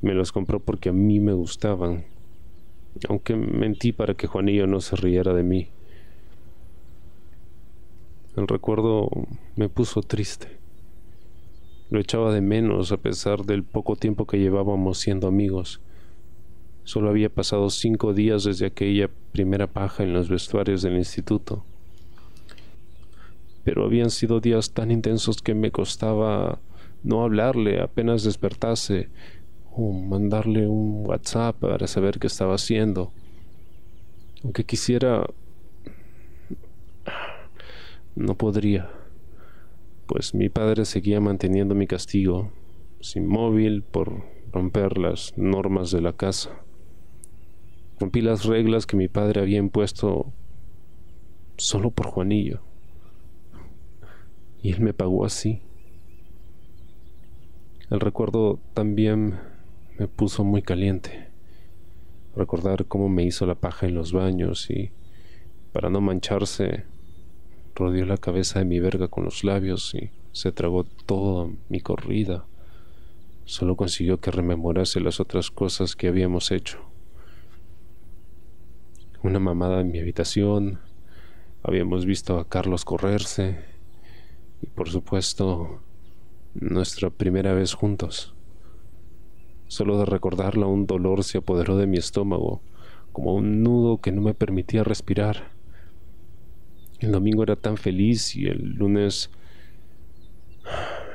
me 0.01 0.13
los 0.13 0.33
compró 0.33 0.59
porque 0.59 0.89
a 0.89 0.91
mí 0.91 1.21
me 1.21 1.31
gustaban. 1.31 2.03
Aunque 3.07 3.37
mentí 3.37 3.93
para 3.93 4.15
que 4.15 4.27
Juanillo 4.27 4.67
no 4.67 4.81
se 4.81 4.97
riera 4.97 5.33
de 5.33 5.43
mí. 5.43 5.69
El 8.35 8.49
recuerdo 8.49 9.09
me 9.55 9.69
puso 9.69 10.01
triste. 10.01 10.49
Lo 11.89 12.01
echaba 12.01 12.33
de 12.33 12.41
menos 12.41 12.91
a 12.91 12.97
pesar 12.97 13.45
del 13.45 13.63
poco 13.63 13.95
tiempo 13.95 14.27
que 14.27 14.39
llevábamos 14.39 14.97
siendo 14.97 15.25
amigos. 15.25 15.79
Solo 16.83 17.09
había 17.09 17.29
pasado 17.29 17.69
cinco 17.69 18.13
días 18.13 18.43
desde 18.43 18.65
aquella 18.65 19.09
primera 19.31 19.67
paja 19.67 20.03
en 20.03 20.11
los 20.11 20.27
vestuarios 20.27 20.81
del 20.81 20.97
instituto. 20.97 21.63
Pero 23.63 23.85
habían 23.85 24.09
sido 24.09 24.39
días 24.39 24.71
tan 24.71 24.91
intensos 24.91 25.41
que 25.41 25.53
me 25.53 25.71
costaba 25.71 26.59
no 27.03 27.23
hablarle 27.23 27.81
apenas 27.81 28.23
despertase 28.23 29.09
o 29.71 29.91
mandarle 29.91 30.67
un 30.67 31.05
WhatsApp 31.07 31.57
para 31.59 31.87
saber 31.87 32.19
qué 32.19 32.27
estaba 32.27 32.55
haciendo. 32.55 33.11
Aunque 34.43 34.65
quisiera 34.65 35.25
no 38.15 38.35
podría, 38.35 38.89
pues 40.05 40.35
mi 40.35 40.49
padre 40.49 40.85
seguía 40.85 41.19
manteniendo 41.19 41.73
mi 41.75 41.87
castigo, 41.87 42.51
sin 42.99 43.27
móvil 43.27 43.81
por 43.81 44.23
romper 44.51 44.97
las 44.97 45.33
normas 45.37 45.91
de 45.91 46.01
la 46.01 46.13
casa. 46.13 46.51
Rompí 47.99 48.21
las 48.21 48.45
reglas 48.45 48.85
que 48.85 48.97
mi 48.97 49.07
padre 49.07 49.41
había 49.41 49.57
impuesto 49.57 50.31
solo 51.57 51.89
por 51.89 52.07
Juanillo. 52.07 52.61
Y 54.63 54.71
él 54.71 54.79
me 54.79 54.93
pagó 54.93 55.25
así. 55.25 55.61
El 57.91 57.99
recuerdo 57.99 58.59
también 58.73 59.37
me 59.99 60.07
puso 60.07 60.45
muy 60.45 60.61
caliente. 60.61 61.27
Recordar 62.33 62.85
cómo 62.85 63.09
me 63.09 63.23
hizo 63.23 63.45
la 63.45 63.55
paja 63.55 63.87
en 63.87 63.93
los 63.93 64.13
baños 64.13 64.71
y, 64.71 64.91
para 65.73 65.89
no 65.89 65.99
mancharse, 65.99 66.85
rodeó 67.75 68.05
la 68.05 68.17
cabeza 68.17 68.59
de 68.59 68.65
mi 68.65 68.79
verga 68.79 69.09
con 69.09 69.25
los 69.25 69.43
labios 69.43 69.93
y 69.95 70.11
se 70.31 70.53
tragó 70.53 70.85
toda 70.85 71.51
mi 71.67 71.81
corrida. 71.81 72.45
Solo 73.43 73.75
consiguió 73.75 74.21
que 74.21 74.31
rememorase 74.31 75.01
las 75.01 75.19
otras 75.19 75.51
cosas 75.51 75.97
que 75.97 76.07
habíamos 76.07 76.51
hecho. 76.51 76.79
Una 79.21 79.39
mamada 79.39 79.81
en 79.81 79.91
mi 79.91 79.99
habitación, 79.99 80.79
habíamos 81.63 82.05
visto 82.05 82.39
a 82.39 82.47
Carlos 82.47 82.85
correrse 82.85 83.72
y 84.63 84.67
por 84.67 84.89
supuesto 84.89 85.81
nuestra 86.53 87.09
primera 87.09 87.53
vez 87.53 87.73
juntos. 87.73 88.33
Solo 89.67 89.97
de 89.97 90.05
recordarla 90.05 90.67
un 90.67 90.87
dolor 90.87 91.23
se 91.23 91.39
apoderó 91.39 91.77
de 91.77 91.85
mi 91.85 91.97
estómago, 91.97 92.61
como 93.11 93.35
un 93.35 93.61
nudo 93.61 93.99
que 93.99 94.11
no 94.11 94.21
me 94.21 94.33
permitía 94.33 94.83
respirar. 94.83 95.51
El 96.99 97.11
domingo 97.11 97.43
era 97.43 97.57
tan 97.57 97.75
feliz 97.75 98.35
y 98.35 98.45
el 98.45 98.75
lunes 98.75 99.29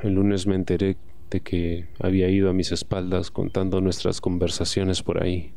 el 0.02 0.12
lunes 0.12 0.46
me 0.46 0.54
enteré 0.54 0.98
de 1.30 1.40
que 1.40 1.88
había 1.98 2.28
ido 2.28 2.50
a 2.50 2.52
mis 2.52 2.70
espaldas 2.70 3.30
contando 3.30 3.80
nuestras 3.80 4.20
conversaciones 4.20 5.02
por 5.02 5.22
ahí. 5.22 5.52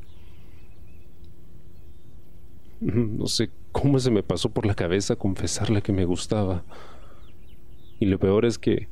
No 2.80 3.28
sé 3.28 3.50
cómo 3.72 4.00
se 4.00 4.10
me 4.10 4.24
pasó 4.24 4.50
por 4.50 4.66
la 4.66 4.76
cabeza 4.76 5.18
confesarle 5.18 5.82
que 5.82 5.92
me 5.92 6.06
gustaba. 6.06 6.64
Y 8.02 8.08
lo 8.08 8.18
peor 8.18 8.46
es 8.46 8.58
que 8.58 8.88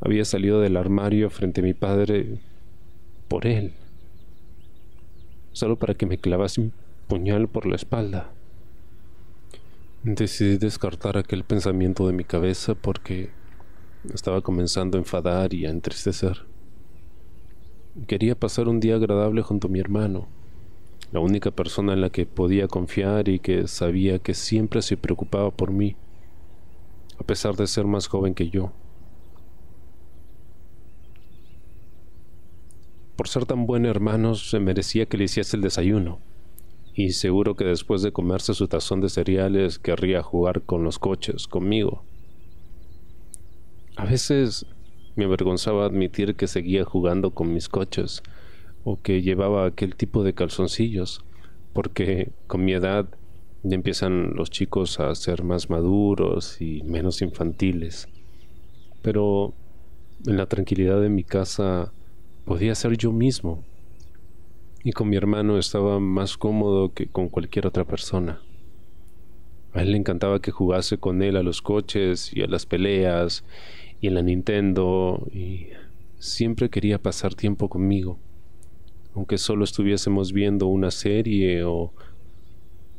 había 0.00 0.24
salido 0.24 0.60
del 0.60 0.76
armario 0.76 1.28
frente 1.28 1.60
a 1.60 1.64
mi 1.64 1.74
padre 1.74 2.38
por 3.26 3.48
él, 3.48 3.72
solo 5.50 5.76
para 5.76 5.94
que 5.94 6.06
me 6.06 6.18
clavase 6.18 6.60
un 6.60 6.72
puñal 7.08 7.48
por 7.48 7.66
la 7.66 7.74
espalda. 7.74 8.30
Decidí 10.04 10.56
descartar 10.56 11.18
aquel 11.18 11.42
pensamiento 11.42 12.06
de 12.06 12.12
mi 12.12 12.22
cabeza 12.22 12.76
porque 12.76 13.30
estaba 14.14 14.40
comenzando 14.40 14.98
a 14.98 15.00
enfadar 15.00 15.52
y 15.52 15.66
a 15.66 15.70
entristecer. 15.70 16.44
Quería 18.06 18.38
pasar 18.38 18.68
un 18.68 18.78
día 18.78 18.94
agradable 18.94 19.42
junto 19.42 19.66
a 19.66 19.70
mi 19.70 19.80
hermano, 19.80 20.28
la 21.10 21.18
única 21.18 21.50
persona 21.50 21.92
en 21.92 22.02
la 22.02 22.10
que 22.10 22.24
podía 22.24 22.68
confiar 22.68 23.28
y 23.28 23.40
que 23.40 23.66
sabía 23.66 24.20
que 24.20 24.32
siempre 24.32 24.80
se 24.80 24.96
preocupaba 24.96 25.50
por 25.50 25.72
mí, 25.72 25.96
a 27.18 27.24
pesar 27.24 27.56
de 27.56 27.66
ser 27.66 27.86
más 27.86 28.06
joven 28.06 28.34
que 28.34 28.50
yo. 28.50 28.72
Por 33.16 33.28
ser 33.28 33.46
tan 33.46 33.66
buen 33.66 33.86
hermano, 33.86 34.34
se 34.34 34.58
merecía 34.58 35.06
que 35.06 35.16
le 35.16 35.24
hiciese 35.24 35.56
el 35.56 35.62
desayuno 35.62 36.20
y 36.94 37.10
seguro 37.10 37.56
que 37.56 37.64
después 37.64 38.02
de 38.02 38.12
comerse 38.12 38.54
su 38.54 38.68
tazón 38.68 39.00
de 39.00 39.08
cereales 39.08 39.78
querría 39.78 40.22
jugar 40.22 40.62
con 40.62 40.84
los 40.84 40.98
coches 40.98 41.48
conmigo. 41.48 42.04
A 43.96 44.04
veces 44.04 44.66
me 45.16 45.24
avergonzaba 45.24 45.86
admitir 45.86 46.36
que 46.36 46.46
seguía 46.46 46.84
jugando 46.84 47.30
con 47.30 47.52
mis 47.52 47.68
coches 47.68 48.22
o 48.84 49.00
que 49.00 49.22
llevaba 49.22 49.66
aquel 49.66 49.96
tipo 49.96 50.22
de 50.22 50.34
calzoncillos, 50.34 51.24
porque 51.72 52.32
con 52.46 52.64
mi 52.64 52.72
edad 52.72 53.08
ya 53.64 53.74
empiezan 53.74 54.34
los 54.34 54.50
chicos 54.50 55.00
a 55.00 55.14
ser 55.14 55.42
más 55.42 55.70
maduros 55.70 56.60
y 56.60 56.82
menos 56.82 57.22
infantiles. 57.22 58.08
Pero 59.00 59.54
en 60.26 60.36
la 60.36 60.46
tranquilidad 60.46 61.00
de 61.00 61.08
mi 61.08 61.24
casa 61.24 61.92
podía 62.44 62.74
ser 62.74 62.96
yo 62.98 63.10
mismo 63.10 63.64
y 64.84 64.92
con 64.92 65.08
mi 65.08 65.16
hermano 65.16 65.58
estaba 65.58 65.98
más 65.98 66.36
cómodo 66.36 66.92
que 66.92 67.06
con 67.06 67.30
cualquier 67.30 67.66
otra 67.66 67.84
persona. 67.84 68.42
A 69.72 69.80
él 69.80 69.92
le 69.92 69.96
encantaba 69.96 70.40
que 70.40 70.50
jugase 70.50 70.98
con 70.98 71.22
él 71.22 71.36
a 71.36 71.42
los 71.42 71.62
coches 71.62 72.30
y 72.34 72.42
a 72.42 72.46
las 72.46 72.66
peleas 72.66 73.44
y 74.00 74.08
en 74.08 74.14
la 74.14 74.22
Nintendo 74.22 75.26
y 75.32 75.68
siempre 76.18 76.68
quería 76.68 76.98
pasar 76.98 77.34
tiempo 77.34 77.70
conmigo, 77.70 78.18
aunque 79.14 79.38
solo 79.38 79.64
estuviésemos 79.64 80.34
viendo 80.34 80.66
una 80.66 80.90
serie 80.90 81.64
o 81.64 81.94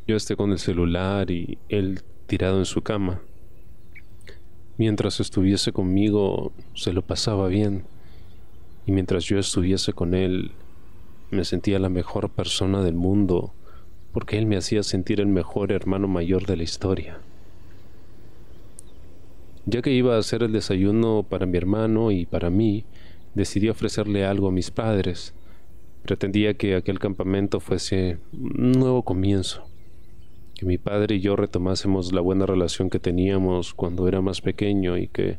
yo 0.07 0.15
esté 0.15 0.35
con 0.35 0.51
el 0.51 0.59
celular 0.59 1.31
y 1.31 1.57
él 1.69 2.01
tirado 2.27 2.59
en 2.59 2.65
su 2.65 2.81
cama. 2.81 3.21
Mientras 4.77 5.19
estuviese 5.19 5.71
conmigo 5.71 6.51
se 6.73 6.93
lo 6.93 7.01
pasaba 7.01 7.47
bien 7.47 7.85
y 8.85 8.91
mientras 8.91 9.23
yo 9.25 9.39
estuviese 9.39 9.93
con 9.93 10.13
él 10.13 10.51
me 11.31 11.43
sentía 11.43 11.79
la 11.79 11.89
mejor 11.89 12.29
persona 12.29 12.83
del 12.83 12.95
mundo 12.95 13.53
porque 14.11 14.37
él 14.37 14.45
me 14.45 14.57
hacía 14.57 14.83
sentir 14.83 15.19
el 15.19 15.27
mejor 15.27 15.71
hermano 15.71 16.07
mayor 16.07 16.45
de 16.45 16.57
la 16.57 16.63
historia. 16.63 17.19
Ya 19.65 19.81
que 19.81 19.91
iba 19.91 20.15
a 20.15 20.19
hacer 20.19 20.43
el 20.43 20.51
desayuno 20.51 21.25
para 21.27 21.47
mi 21.47 21.57
hermano 21.57 22.11
y 22.11 22.25
para 22.25 22.49
mí, 22.49 22.85
decidí 23.33 23.67
ofrecerle 23.67 24.25
algo 24.25 24.47
a 24.47 24.51
mis 24.51 24.71
padres. 24.71 25.33
Pretendía 26.03 26.53
que 26.53 26.75
aquel 26.75 26.99
campamento 26.99 27.59
fuese 27.59 28.19
un 28.31 28.73
nuevo 28.73 29.03
comienzo, 29.03 29.64
que 30.57 30.65
mi 30.65 30.77
padre 30.77 31.15
y 31.15 31.19
yo 31.19 31.35
retomásemos 31.35 32.13
la 32.13 32.21
buena 32.21 32.45
relación 32.45 32.89
que 32.89 32.99
teníamos 32.99 33.73
cuando 33.73 34.07
era 34.07 34.21
más 34.21 34.41
pequeño 34.41 34.97
y 34.97 35.07
que 35.07 35.37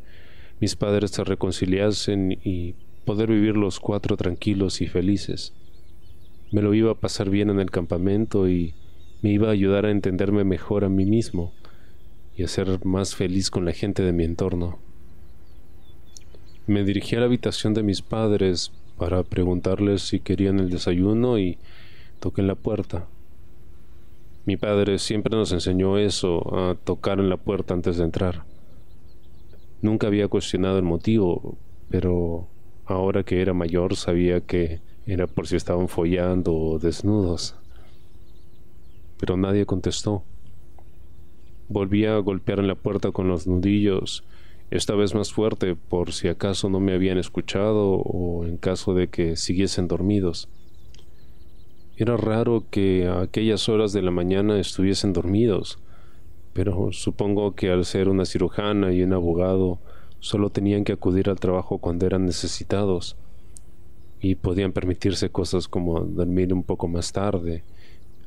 mis 0.61 0.77
padres 0.77 1.11
se 1.11 1.25
reconciliasen 1.25 2.39
y 2.45 2.75
poder 3.05 3.31
vivir 3.31 3.57
los 3.57 3.81
cuatro 3.81 4.17
tranquilos 4.17 4.81
y 4.83 4.87
felices. 4.89 5.55
Me 6.53 6.61
lo 6.61 6.75
iba 6.75 6.93
a 6.93 7.01
pasar 7.01 7.31
bien 7.31 7.51
en 7.51 7.61
el 7.61 7.71
campamento 7.71 8.49
y 8.49 8.75
me 9.23 9.33
iba 9.33 9.49
a 9.49 9.53
ayudar 9.53 9.87
a 9.87 9.91
entenderme 9.91 10.45
mejor 10.45 10.85
a 10.85 10.89
mí 10.89 11.07
mismo 11.07 11.53
y 12.37 12.43
a 12.43 12.49
ser 12.49 12.85
más 12.85 13.15
feliz 13.15 13.51
con 13.51 13.65
la 13.65 13.73
gente 13.73 14.03
de 14.03 14.13
mi 14.13 14.25
entorno. 14.25 14.79
Me 16.67 16.85
dirigí 16.85 17.17
a 17.17 17.21
la 17.21 17.27
habitación 17.27 17.73
de 17.75 17.83
mis 17.83 18.03
padres 18.03 18.73
para 18.99 19.23
preguntarles 19.23 20.03
si 20.03 20.21
querían 20.21 20.59
el 20.59 20.69
desayuno 20.69 21.39
y 21.39 21.59
toqué 22.21 22.43
en 22.43 22.49
la 22.49 22.55
puerta. 22.55 23.07
Mi 24.47 24.57
padre 24.57 25.01
siempre 25.01 25.37
nos 25.37 25.51
enseñó 25.51 25.99
eso, 25.99 26.57
a 26.57 26.77
tocar 26.77 27.19
en 27.19 27.29
la 27.29 27.37
puerta 27.37 27.75
antes 27.75 27.97
de 27.97 28.05
entrar. 28.05 28.45
Nunca 29.83 30.07
había 30.07 30.29
cuestionado 30.29 30.79
el 30.79 30.85
motivo, 30.85 31.59
pero 31.91 32.47
ahora 32.85 33.25
que 33.25 33.43
era 33.43 33.55
mayor 33.55 33.97
sabía 33.97 34.41
que 34.41 34.81
era 35.05 35.27
por 35.27 35.49
si 35.49 35.57
estaban 35.57 35.89
follando 35.89 36.55
o 36.55 36.79
desnudos. 36.79 37.57
Pero 39.19 39.37
nadie 39.37 39.67
contestó. 39.67 40.23
Volví 41.69 42.07
a 42.07 42.17
golpear 42.19 42.61
en 42.61 42.69
la 42.69 42.77
puerta 42.77 43.11
con 43.11 43.27
los 43.27 43.49
nudillos, 43.49 44.23
esta 44.71 44.95
vez 44.95 45.13
más 45.13 45.33
fuerte 45.33 45.75
por 45.75 46.13
si 46.13 46.29
acaso 46.29 46.69
no 46.69 46.79
me 46.79 46.93
habían 46.93 47.19
escuchado 47.19 47.95
o 47.97 48.45
en 48.45 48.59
caso 48.59 48.95
de 48.95 49.09
que 49.09 49.35
siguiesen 49.35 49.89
dormidos. 49.89 50.49
Era 51.99 52.19
raro 52.19 52.65
que 52.71 53.07
a 53.07 53.23
aquellas 53.23 53.71
horas 53.71 53.95
de 53.95 54.03
la 54.03 54.11
mañana 54.11 54.59
estuviesen 54.59 55.15
dormidos, 55.15 55.79
pero 56.53 56.93
supongo 56.93 57.55
que 57.55 57.71
al 57.71 57.87
ser 57.87 58.11
una 58.11 58.27
cirujana 58.27 58.93
y 58.93 59.03
un 59.03 59.15
abogado 59.15 59.79
solo 60.21 60.51
tenían 60.51 60.85
que 60.85 60.93
acudir 60.93 61.31
al 61.31 61.41
trabajo 61.41 61.79
cuando 61.79 62.05
eran 62.05 62.27
necesitados 62.27 63.17
y 64.21 64.35
podían 64.35 64.73
permitirse 64.73 65.31
cosas 65.31 65.69
como 65.69 66.01
dormir 66.01 66.53
un 66.53 66.65
poco 66.65 66.87
más 66.87 67.13
tarde, 67.13 67.65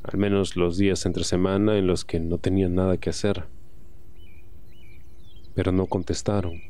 al 0.01 0.17
menos 0.17 0.55
los 0.55 0.77
días 0.77 1.05
entre 1.05 1.23
semana 1.23 1.77
en 1.77 1.85
los 1.85 2.05
que 2.05 2.19
no 2.19 2.39
tenían 2.39 2.73
nada 2.73 2.97
que 2.97 3.11
hacer. 3.11 3.45
Pero 5.53 5.71
no 5.71 5.85
contestaron. 5.85 6.61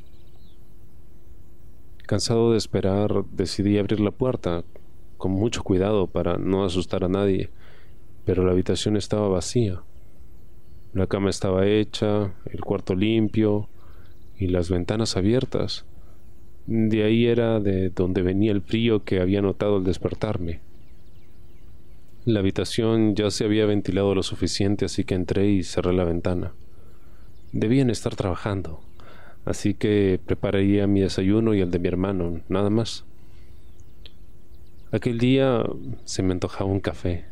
Cansado 2.05 2.51
de 2.51 2.57
esperar, 2.57 3.23
decidí 3.31 3.77
abrir 3.77 4.01
la 4.01 4.11
puerta, 4.11 4.63
con 5.19 5.33
mucho 5.33 5.61
cuidado 5.61 6.07
para 6.07 6.37
no 6.37 6.65
asustar 6.65 7.03
a 7.03 7.09
nadie, 7.09 7.49
pero 8.25 8.43
la 8.43 8.53
habitación 8.53 8.97
estaba 8.97 9.27
vacía. 9.27 9.83
La 10.93 11.05
cama 11.05 11.29
estaba 11.29 11.67
hecha, 11.67 12.33
el 12.45 12.61
cuarto 12.61 12.95
limpio 12.95 13.69
y 14.39 14.47
las 14.47 14.71
ventanas 14.71 15.17
abiertas. 15.17 15.85
De 16.65 17.03
ahí 17.03 17.27
era 17.27 17.59
de 17.59 17.89
donde 17.89 18.21
venía 18.23 18.51
el 18.51 18.61
frío 18.61 19.03
que 19.03 19.19
había 19.19 19.41
notado 19.41 19.75
al 19.75 19.83
despertarme. 19.83 20.61
La 22.25 22.39
habitación 22.39 23.13
ya 23.15 23.29
se 23.29 23.43
había 23.43 23.65
ventilado 23.65 24.15
lo 24.15 24.23
suficiente, 24.23 24.85
así 24.85 25.03
que 25.03 25.15
entré 25.15 25.49
y 25.49 25.63
cerré 25.63 25.93
la 25.93 26.05
ventana. 26.05 26.53
Debían 27.51 27.89
estar 27.89 28.15
trabajando, 28.15 28.79
así 29.43 29.73
que 29.73 30.19
prepararía 30.25 30.87
mi 30.87 31.01
desayuno 31.01 31.53
y 31.55 31.61
el 31.61 31.71
de 31.71 31.79
mi 31.79 31.87
hermano, 31.87 32.41
nada 32.47 32.69
más. 32.69 33.05
Aquel 34.91 35.19
día 35.19 35.63
se 36.03 36.23
me 36.23 36.33
antojaba 36.33 36.67
un 36.67 36.79
café, 36.79 37.25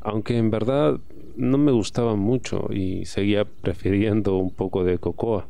aunque 0.00 0.36
en 0.36 0.50
verdad 0.50 0.98
no 1.36 1.56
me 1.56 1.70
gustaba 1.70 2.16
mucho 2.16 2.66
y 2.72 3.04
seguía 3.04 3.44
prefiriendo 3.44 4.36
un 4.36 4.50
poco 4.50 4.82
de 4.82 4.98
cocoa, 4.98 5.46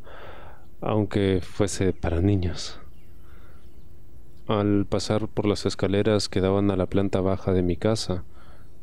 aunque 0.83 1.41
fuese 1.43 1.95
para 1.95 2.21
niños. 2.21 2.79
Al 4.49 4.85
pasar 4.85 5.29
por 5.29 5.47
las 5.47 5.65
escaleras 5.65 6.29
que 6.29 6.43
daban 6.43 6.71
a 6.71 6.77
la 6.77 6.85
planta 6.85 7.23
baja 7.23 7.55
de 7.55 7.63
mi 7.63 7.77
casa, 7.77 8.23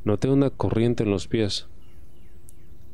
noté 0.03 0.27
una 0.27 0.49
corriente 0.49 1.03
en 1.03 1.11
los 1.11 1.27
pies. 1.27 1.67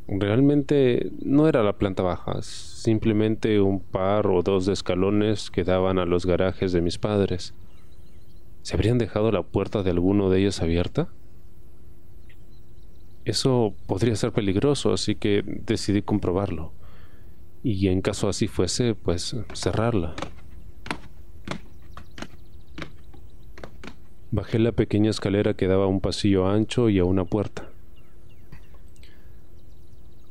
Realmente 0.10 1.10
no 1.22 1.48
era 1.48 1.64
la 1.64 1.78
planta 1.78 2.04
baja, 2.04 2.42
simplemente 2.42 3.62
un 3.62 3.80
par 3.80 4.28
o 4.28 4.42
dos 4.42 4.66
de 4.66 4.74
escalones 4.74 5.50
que 5.50 5.64
daban 5.64 6.00
a 6.00 6.06
los 6.06 6.26
garajes 6.26 6.74
de 6.74 6.82
mis 6.82 6.98
padres. 6.98 7.54
¿Se 8.64 8.76
habrían 8.76 8.98
dejado 8.98 9.32
la 9.32 9.44
puerta 9.44 9.84
de 9.84 9.92
alguno 9.92 10.30
de 10.30 10.40
ellos 10.40 10.62
abierta? 10.62 11.10
Eso 13.26 13.74
podría 13.88 14.16
ser 14.16 14.32
peligroso, 14.32 14.94
así 14.94 15.16
que 15.16 15.44
decidí 15.46 16.02
comprobarlo. 16.02 16.72
Y 17.62 17.90
en 17.90 18.02
caso 18.02 18.30
así 18.30 18.48
fuese, 18.48 18.96
pues 18.96 19.36
cerrarla. 19.54 20.16
Bajé 24.32 24.60
la 24.60 24.72
pequeña 24.72 25.12
escalera 25.12 25.54
que 25.54 25.68
daba 25.68 25.84
a 25.84 25.88
un 25.88 26.00
pasillo 26.02 26.48
ancho 26.48 26.90
y 26.90 27.00
a 27.00 27.06
una 27.06 27.26
puerta. 27.26 27.70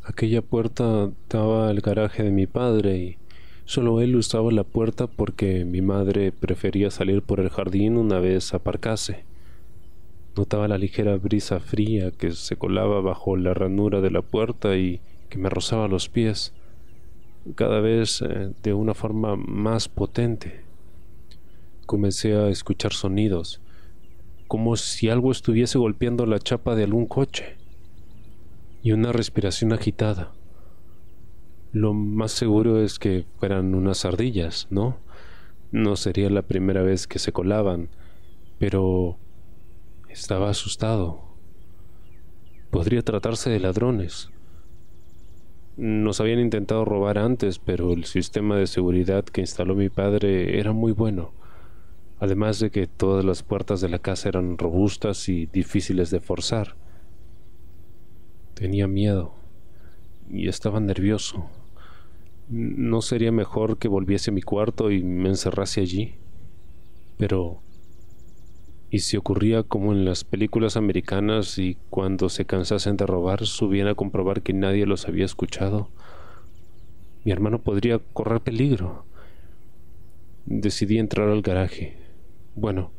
Aquella 0.05 0.42
puerta 0.42 1.11
daba 1.29 1.68
al 1.68 1.81
garaje 1.81 2.23
de 2.25 2.31
mi 2.31 2.47
padre 2.47 2.97
y 2.97 3.18
solo 3.64 4.01
él 4.01 4.16
usaba 4.16 4.51
la 4.53 4.64
puerta 4.64 5.07
porque 5.07 5.64
mi 5.64 5.81
madre 5.81 6.33
prefería 6.33 6.90
salir 6.90 7.22
por 7.22 7.40
el 7.40 7.51
jardín 7.51 7.96
una 7.96 8.18
vez 8.18 8.55
aparcase. 8.55 9.25
Notaba 10.37 10.66
la 10.68 10.79
ligera 10.79 11.16
brisa 11.16 11.61
fría 11.61 12.11
que 12.11 12.33
se 12.33 12.57
colaba 12.57 13.01
bajo 13.01 13.37
la 13.37 13.53
ranura 13.55 14.01
de 14.01 14.11
la 14.11 14.22
puerta 14.22 14.77
y 14.77 15.01
que 15.29 15.38
me 15.38 15.51
rozaba 15.51 15.88
los 15.88 16.09
pies. 16.09 16.53
cada 17.57 17.81
vez 17.81 18.22
eh, 18.22 18.53
de 18.62 18.72
una 18.72 18.94
forma 18.94 19.37
más 19.37 19.88
potente. 19.88 20.61
Comencé 21.87 22.37
a 22.37 22.48
escuchar 22.48 22.92
sonidos, 22.92 23.61
como 24.46 24.77
si 24.77 25.09
algo 25.09 25.33
estuviese 25.33 25.77
golpeando 25.79 26.25
la 26.25 26.38
chapa 26.38 26.77
de 26.77 26.85
algún 26.85 27.07
coche, 27.07 27.57
y 28.83 28.92
una 28.92 29.12
respiración 29.12 29.72
agitada. 29.72 30.33
Lo 31.72 31.94
más 31.94 32.32
seguro 32.32 32.82
es 32.82 32.98
que 32.98 33.24
fueran 33.38 33.74
unas 33.74 34.04
ardillas, 34.04 34.66
¿no? 34.68 34.98
No 35.70 35.96
sería 35.96 36.28
la 36.28 36.42
primera 36.42 36.82
vez 36.82 37.06
que 37.06 37.18
se 37.18 37.32
colaban, 37.32 37.88
pero 38.58 39.16
estaba 40.11 40.50
asustado. 40.50 41.22
Podría 42.70 43.00
tratarse 43.00 43.48
de 43.48 43.58
ladrones. 43.58 44.28
Nos 45.78 46.20
habían 46.20 46.40
intentado 46.40 46.85
robar 46.85 47.16
antes, 47.16 47.58
pero 47.58 47.94
el 47.94 48.04
sistema 48.04 48.56
de 48.56 48.66
seguridad 48.66 49.24
que 49.24 49.40
instaló 49.40 49.74
mi 49.74 49.88
padre 49.88 50.58
era 50.58 50.72
muy 50.72 50.92
bueno, 50.92 51.32
además 52.20 52.61
de 52.61 52.70
que 52.70 52.87
todas 52.87 53.24
las 53.24 53.42
puertas 53.42 53.80
de 53.80 53.88
la 53.88 53.98
casa 53.98 54.28
eran 54.28 54.58
robustas 54.58 55.26
y 55.30 55.46
difíciles 55.46 56.11
de 56.11 56.20
forzar. 56.20 56.76
Tenía 58.52 58.87
miedo 58.87 59.32
y 60.28 60.48
estaba 60.48 60.78
nervioso. 60.78 61.48
¿No 62.52 63.00
sería 63.00 63.32
mejor 63.32 63.78
que 63.78 63.88
volviese 63.88 64.30
a 64.30 64.34
mi 64.34 64.42
cuarto 64.42 64.90
y 64.90 65.02
me 65.02 65.30
encerrase 65.30 65.80
allí? 65.80 66.16
Pero... 67.16 67.62
¿Y 68.90 68.98
si 68.98 69.16
ocurría 69.16 69.62
como 69.62 69.94
en 69.94 70.04
las 70.04 70.22
películas 70.22 70.76
americanas 70.76 71.56
y 71.56 71.78
cuando 71.88 72.28
se 72.28 72.44
cansasen 72.44 72.98
de 72.98 73.06
robar 73.06 73.46
subían 73.46 73.88
a 73.88 73.94
comprobar 73.94 74.42
que 74.42 74.52
nadie 74.52 74.84
los 74.84 75.08
había 75.08 75.24
escuchado? 75.24 75.88
Mi 77.24 77.32
hermano 77.32 77.62
podría 77.62 78.00
correr 78.12 78.42
peligro. 78.42 79.06
Decidí 80.44 80.98
entrar 80.98 81.30
al 81.30 81.40
garaje. 81.40 81.96
Bueno, 82.54 82.90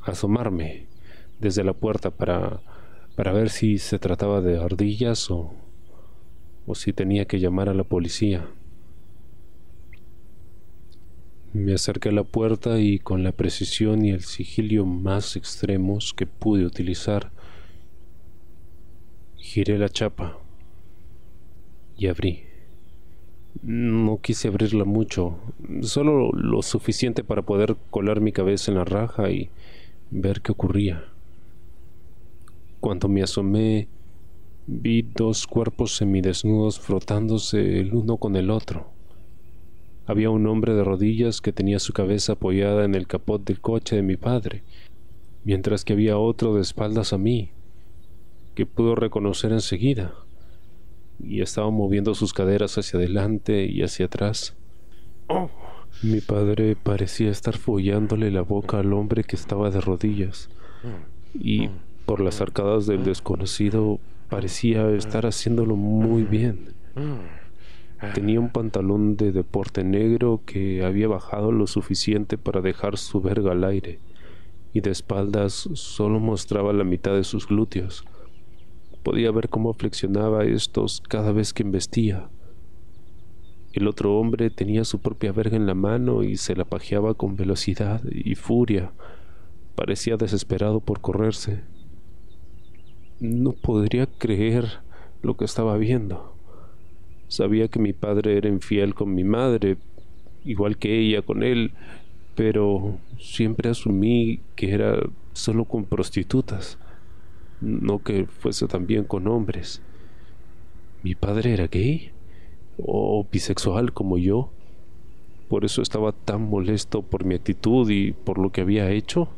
asomarme 0.00 0.86
desde 1.38 1.64
la 1.64 1.74
puerta 1.74 2.10
para, 2.10 2.62
para 3.14 3.34
ver 3.34 3.50
si 3.50 3.76
se 3.76 3.98
trataba 3.98 4.40
de 4.40 4.56
ardillas 4.56 5.30
o 5.30 5.52
o 6.66 6.74
si 6.74 6.92
tenía 6.92 7.26
que 7.26 7.40
llamar 7.40 7.68
a 7.68 7.74
la 7.74 7.84
policía. 7.84 8.46
Me 11.52 11.72
acerqué 11.74 12.08
a 12.08 12.12
la 12.12 12.24
puerta 12.24 12.80
y 12.80 12.98
con 12.98 13.22
la 13.22 13.30
precisión 13.30 14.04
y 14.04 14.10
el 14.10 14.22
sigilio 14.22 14.86
más 14.86 15.36
extremos 15.36 16.12
que 16.12 16.26
pude 16.26 16.66
utilizar, 16.66 17.30
giré 19.36 19.78
la 19.78 19.88
chapa 19.88 20.38
y 21.96 22.08
abrí. 22.08 22.42
No 23.62 24.18
quise 24.20 24.48
abrirla 24.48 24.84
mucho, 24.84 25.38
solo 25.82 26.32
lo 26.32 26.60
suficiente 26.62 27.22
para 27.22 27.42
poder 27.42 27.76
colar 27.90 28.20
mi 28.20 28.32
cabeza 28.32 28.72
en 28.72 28.78
la 28.78 28.84
raja 28.84 29.30
y 29.30 29.48
ver 30.10 30.40
qué 30.40 30.50
ocurría. 30.50 31.04
Cuando 32.80 33.08
me 33.08 33.22
asomé, 33.22 33.86
Vi 34.66 35.02
dos 35.02 35.46
cuerpos 35.46 35.94
semidesnudos 35.94 36.80
frotándose 36.80 37.80
el 37.80 37.94
uno 37.94 38.16
con 38.16 38.34
el 38.34 38.50
otro. 38.50 38.90
Había 40.06 40.30
un 40.30 40.46
hombre 40.46 40.72
de 40.72 40.82
rodillas 40.82 41.42
que 41.42 41.52
tenía 41.52 41.78
su 41.78 41.92
cabeza 41.92 42.32
apoyada 42.32 42.86
en 42.86 42.94
el 42.94 43.06
capot 43.06 43.44
del 43.44 43.60
coche 43.60 43.96
de 43.96 44.02
mi 44.02 44.16
padre, 44.16 44.62
mientras 45.44 45.84
que 45.84 45.92
había 45.92 46.16
otro 46.16 46.54
de 46.54 46.62
espaldas 46.62 47.12
a 47.12 47.18
mí, 47.18 47.50
que 48.54 48.64
pudo 48.64 48.94
reconocer 48.94 49.52
enseguida, 49.52 50.14
y 51.22 51.42
estaba 51.42 51.70
moviendo 51.70 52.14
sus 52.14 52.32
caderas 52.32 52.78
hacia 52.78 52.98
adelante 52.98 53.66
y 53.66 53.82
hacia 53.82 54.06
atrás. 54.06 54.56
Mi 56.02 56.20
padre 56.20 56.74
parecía 56.74 57.30
estar 57.30 57.58
follándole 57.58 58.30
la 58.30 58.42
boca 58.42 58.78
al 58.78 58.94
hombre 58.94 59.24
que 59.24 59.36
estaba 59.36 59.68
de 59.70 59.82
rodillas, 59.82 60.48
y 61.34 61.68
por 62.06 62.20
las 62.20 62.40
arcadas 62.40 62.86
del 62.86 63.04
desconocido 63.04 64.00
parecía 64.34 64.90
estar 64.90 65.26
haciéndolo 65.26 65.76
muy 65.76 66.24
bien. 66.24 66.74
Tenía 68.14 68.40
un 68.40 68.50
pantalón 68.50 69.16
de 69.16 69.30
deporte 69.30 69.84
negro 69.84 70.42
que 70.44 70.84
había 70.84 71.06
bajado 71.06 71.52
lo 71.52 71.68
suficiente 71.68 72.36
para 72.36 72.60
dejar 72.60 72.98
su 72.98 73.20
verga 73.20 73.52
al 73.52 73.62
aire, 73.62 74.00
y 74.72 74.80
de 74.80 74.90
espaldas 74.90 75.68
solo 75.74 76.18
mostraba 76.18 76.72
la 76.72 76.82
mitad 76.82 77.14
de 77.14 77.22
sus 77.22 77.46
glúteos. 77.46 78.04
Podía 79.04 79.30
ver 79.30 79.48
cómo 79.48 79.72
flexionaba 79.72 80.44
estos 80.44 81.00
cada 81.00 81.30
vez 81.30 81.52
que 81.52 81.62
embestía. 81.62 82.28
El 83.72 83.86
otro 83.86 84.18
hombre 84.18 84.50
tenía 84.50 84.84
su 84.84 84.98
propia 84.98 85.30
verga 85.30 85.56
en 85.56 85.66
la 85.66 85.74
mano 85.74 86.24
y 86.24 86.38
se 86.38 86.56
la 86.56 86.64
pajeaba 86.64 87.14
con 87.14 87.36
velocidad 87.36 88.02
y 88.10 88.34
furia. 88.34 88.90
Parecía 89.76 90.16
desesperado 90.16 90.80
por 90.80 91.00
correrse. 91.00 91.62
No 93.24 93.52
podría 93.52 94.04
creer 94.04 94.80
lo 95.22 95.34
que 95.38 95.46
estaba 95.46 95.78
viendo. 95.78 96.34
Sabía 97.28 97.68
que 97.68 97.78
mi 97.78 97.94
padre 97.94 98.36
era 98.36 98.50
infiel 98.50 98.94
con 98.94 99.14
mi 99.14 99.24
madre, 99.24 99.78
igual 100.44 100.76
que 100.76 100.98
ella 101.00 101.22
con 101.22 101.42
él, 101.42 101.72
pero 102.34 102.98
siempre 103.18 103.70
asumí 103.70 104.40
que 104.56 104.74
era 104.74 104.98
solo 105.32 105.64
con 105.64 105.86
prostitutas, 105.86 106.76
no 107.62 108.02
que 108.02 108.26
fuese 108.26 108.66
también 108.66 109.04
con 109.04 109.26
hombres. 109.26 109.80
¿Mi 111.02 111.14
padre 111.14 111.54
era 111.54 111.68
gay? 111.68 112.10
¿O 112.76 113.26
bisexual 113.32 113.94
como 113.94 114.18
yo? 114.18 114.50
¿Por 115.48 115.64
eso 115.64 115.80
estaba 115.80 116.12
tan 116.12 116.42
molesto 116.42 117.00
por 117.00 117.24
mi 117.24 117.36
actitud 117.36 117.88
y 117.88 118.12
por 118.12 118.36
lo 118.36 118.52
que 118.52 118.60
había 118.60 118.90
hecho? 118.90 119.30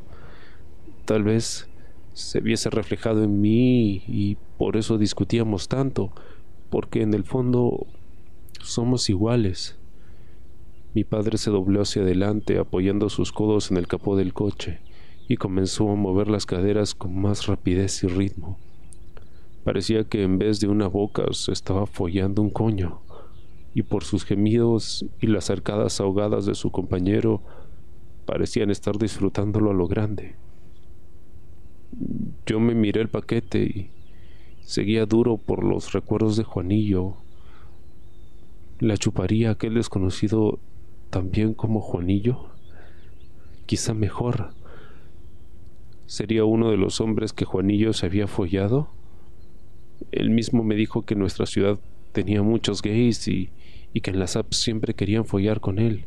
Tal 1.05 1.22
vez 1.22 1.68
se 2.16 2.40
viese 2.40 2.70
reflejado 2.70 3.22
en 3.22 3.42
mí 3.42 4.02
y 4.09 4.38
por 4.57 4.79
eso 4.79 4.96
discutíamos 4.96 5.68
tanto, 5.68 6.12
porque 6.70 7.02
en 7.02 7.12
el 7.12 7.24
fondo 7.24 7.87
somos 8.62 9.11
iguales. 9.11 9.76
Mi 10.94 11.05
padre 11.05 11.37
se 11.37 11.50
dobló 11.50 11.83
hacia 11.83 12.00
adelante 12.00 12.59
apoyando 12.59 13.11
sus 13.11 13.33
codos 13.33 13.70
en 13.70 13.76
el 13.76 13.87
capó 13.87 14.16
del 14.16 14.33
coche 14.33 14.81
y 15.29 15.37
comenzó 15.37 15.90
a 15.90 15.94
mover 15.94 16.29
las 16.29 16.46
caderas 16.46 16.94
con 16.94 17.20
más 17.20 17.48
rapidez 17.48 18.02
y 18.02 18.07
ritmo. 18.07 18.57
Parecía 19.62 20.05
que 20.05 20.22
en 20.22 20.38
vez 20.38 20.59
de 20.59 20.68
una 20.68 20.87
boca 20.87 21.24
se 21.33 21.52
estaba 21.52 21.85
follando 21.85 22.40
un 22.40 22.48
coño, 22.48 23.02
y 23.74 23.83
por 23.83 24.05
sus 24.05 24.24
gemidos 24.24 25.05
y 25.20 25.26
las 25.26 25.50
arcadas 25.50 26.00
ahogadas 26.00 26.46
de 26.46 26.55
su 26.55 26.70
compañero 26.70 27.42
parecían 28.24 28.70
estar 28.70 28.96
disfrutándolo 28.96 29.70
a 29.70 29.74
lo 29.74 29.87
grande. 29.87 30.45
Yo 32.44 32.61
me 32.61 32.74
miré 32.74 33.00
el 33.00 33.09
paquete 33.09 33.62
y 33.62 33.90
seguía 34.61 35.06
duro 35.06 35.38
por 35.38 35.64
los 35.64 35.92
recuerdos 35.92 36.37
de 36.37 36.44
Juanillo. 36.44 37.14
¿La 38.80 38.98
chuparía 38.98 39.50
aquel 39.50 39.74
desconocido 39.74 40.59
también 41.09 41.54
como 41.54 41.80
Juanillo? 41.80 42.50
Quizá 43.64 43.94
mejor. 43.94 44.50
¿Sería 46.04 46.44
uno 46.44 46.70
de 46.70 46.76
los 46.76 47.00
hombres 47.00 47.32
que 47.32 47.46
Juanillo 47.46 47.94
se 47.94 48.04
había 48.04 48.26
follado? 48.26 48.90
Él 50.12 50.28
mismo 50.28 50.62
me 50.62 50.74
dijo 50.74 51.02
que 51.02 51.14
nuestra 51.14 51.46
ciudad 51.46 51.78
tenía 52.12 52.42
muchos 52.42 52.82
gays 52.82 53.26
y, 53.26 53.48
y 53.94 54.02
que 54.02 54.11
en 54.11 54.18
las 54.18 54.37
apps 54.37 54.59
siempre 54.59 54.92
querían 54.92 55.24
follar 55.24 55.61
con 55.61 55.78
él. 55.78 56.04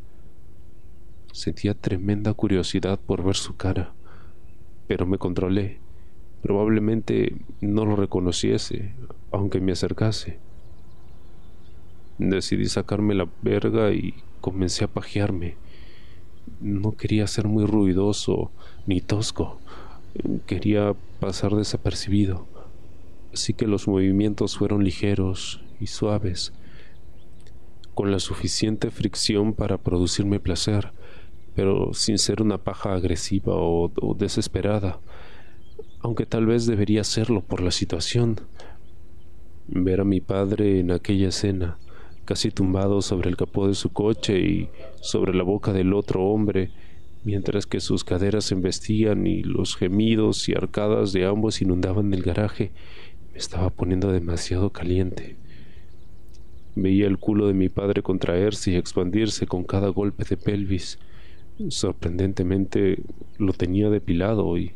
Sentía 1.33 1.73
tremenda 1.73 2.33
curiosidad 2.33 2.99
por 2.99 3.23
ver 3.23 3.35
su 3.35 3.55
cara 3.55 3.93
pero 4.89 5.05
me 5.05 5.19
controlé. 5.19 5.77
Probablemente 6.41 7.35
no 7.61 7.85
lo 7.85 7.95
reconociese, 7.95 8.95
aunque 9.31 9.61
me 9.61 9.73
acercase. 9.73 10.39
Decidí 12.17 12.65
sacarme 12.65 13.13
la 13.13 13.29
verga 13.43 13.93
y 13.93 14.15
comencé 14.41 14.83
a 14.83 14.87
pajearme. 14.87 15.57
No 16.59 16.93
quería 16.93 17.27
ser 17.27 17.47
muy 17.47 17.67
ruidoso 17.67 18.49
ni 18.87 18.99
tosco. 18.99 19.59
Quería 20.47 20.95
pasar 21.19 21.53
desapercibido. 21.53 22.47
Así 23.31 23.53
que 23.53 23.67
los 23.67 23.87
movimientos 23.87 24.57
fueron 24.57 24.83
ligeros 24.83 25.61
y 25.79 25.85
suaves, 25.85 26.51
con 27.93 28.09
la 28.09 28.17
suficiente 28.17 28.89
fricción 28.89 29.53
para 29.53 29.77
producirme 29.77 30.39
placer 30.39 30.93
pero 31.55 31.93
sin 31.93 32.17
ser 32.17 32.41
una 32.41 32.57
paja 32.57 32.93
agresiva 32.93 33.53
o, 33.55 33.91
desesperada, 34.17 34.99
aunque 36.01 36.25
tal 36.25 36.45
vez 36.45 36.65
debería 36.65 37.03
serlo 37.03 37.41
por 37.41 37.61
la 37.61 37.71
situación. 37.71 38.39
Ver 39.67 40.01
a 40.01 40.05
mi 40.05 40.21
padre 40.21 40.79
en 40.79 40.91
aquella 40.91 41.29
escena, 41.29 41.77
casi 42.25 42.51
tumbado 42.51 43.01
sobre 43.01 43.29
el 43.29 43.37
capó 43.37 43.67
de 43.67 43.75
su 43.75 43.91
coche 43.91 44.39
y 44.39 44.69
sobre 45.01 45.33
la 45.33 45.43
boca 45.43 45.73
del 45.73 45.93
otro 45.93 46.25
hombre, 46.25 46.71
mientras 47.23 47.65
que 47.65 47.79
sus 47.79 48.03
caderas 48.03 48.45
se 48.45 48.55
embestían 48.55 49.27
y 49.27 49.43
los 49.43 49.75
gemidos 49.75 50.47
y 50.49 50.53
arcadas 50.53 51.11
de 51.13 51.25
ambos 51.25 51.61
inundaban 51.61 52.13
el 52.13 52.23
garaje, 52.23 52.71
me 53.31 53.37
estaba 53.37 53.69
poniendo 53.69 54.11
demasiado 54.11 54.71
caliente. 54.71 55.35
Veía 56.75 57.07
el 57.07 57.17
culo 57.17 57.47
de 57.47 57.53
mi 57.53 57.67
padre 57.67 58.01
contraerse 58.01 58.71
y 58.71 58.75
expandirse 58.75 59.47
con 59.47 59.63
cada 59.63 59.89
golpe 59.89 60.23
de 60.23 60.37
pelvis. 60.37 60.99
Sorprendentemente 61.67 63.03
lo 63.37 63.51
tenía 63.51 63.89
depilado 63.89 64.57
y 64.57 64.71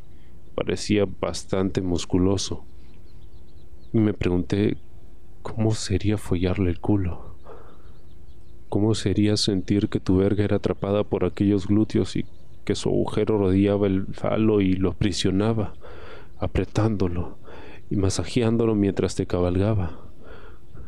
parecía 0.53 1.05
bastante 1.21 1.81
musculoso. 1.81 2.65
Me 3.93 4.13
pregunté 4.13 4.75
cómo 5.41 5.73
sería 5.73 6.17
follarle 6.17 6.69
el 6.69 6.81
culo. 6.81 7.35
¿Cómo 8.67 8.95
sería 8.95 9.37
sentir 9.37 9.87
que 9.87 10.01
tu 10.01 10.17
verga 10.17 10.43
era 10.43 10.57
atrapada 10.57 11.03
por 11.03 11.23
aquellos 11.23 11.67
glúteos 11.67 12.15
y 12.17 12.25
que 12.65 12.75
su 12.75 12.89
agujero 12.89 13.37
rodeaba 13.37 13.87
el 13.87 14.07
falo 14.07 14.61
y 14.61 14.73
lo 14.73 14.91
aprisionaba, 14.91 15.75
apretándolo 16.37 17.37
y 17.89 17.95
masajeándolo 17.95 18.75
mientras 18.75 19.15
te 19.15 19.25
cabalgaba? 19.25 19.99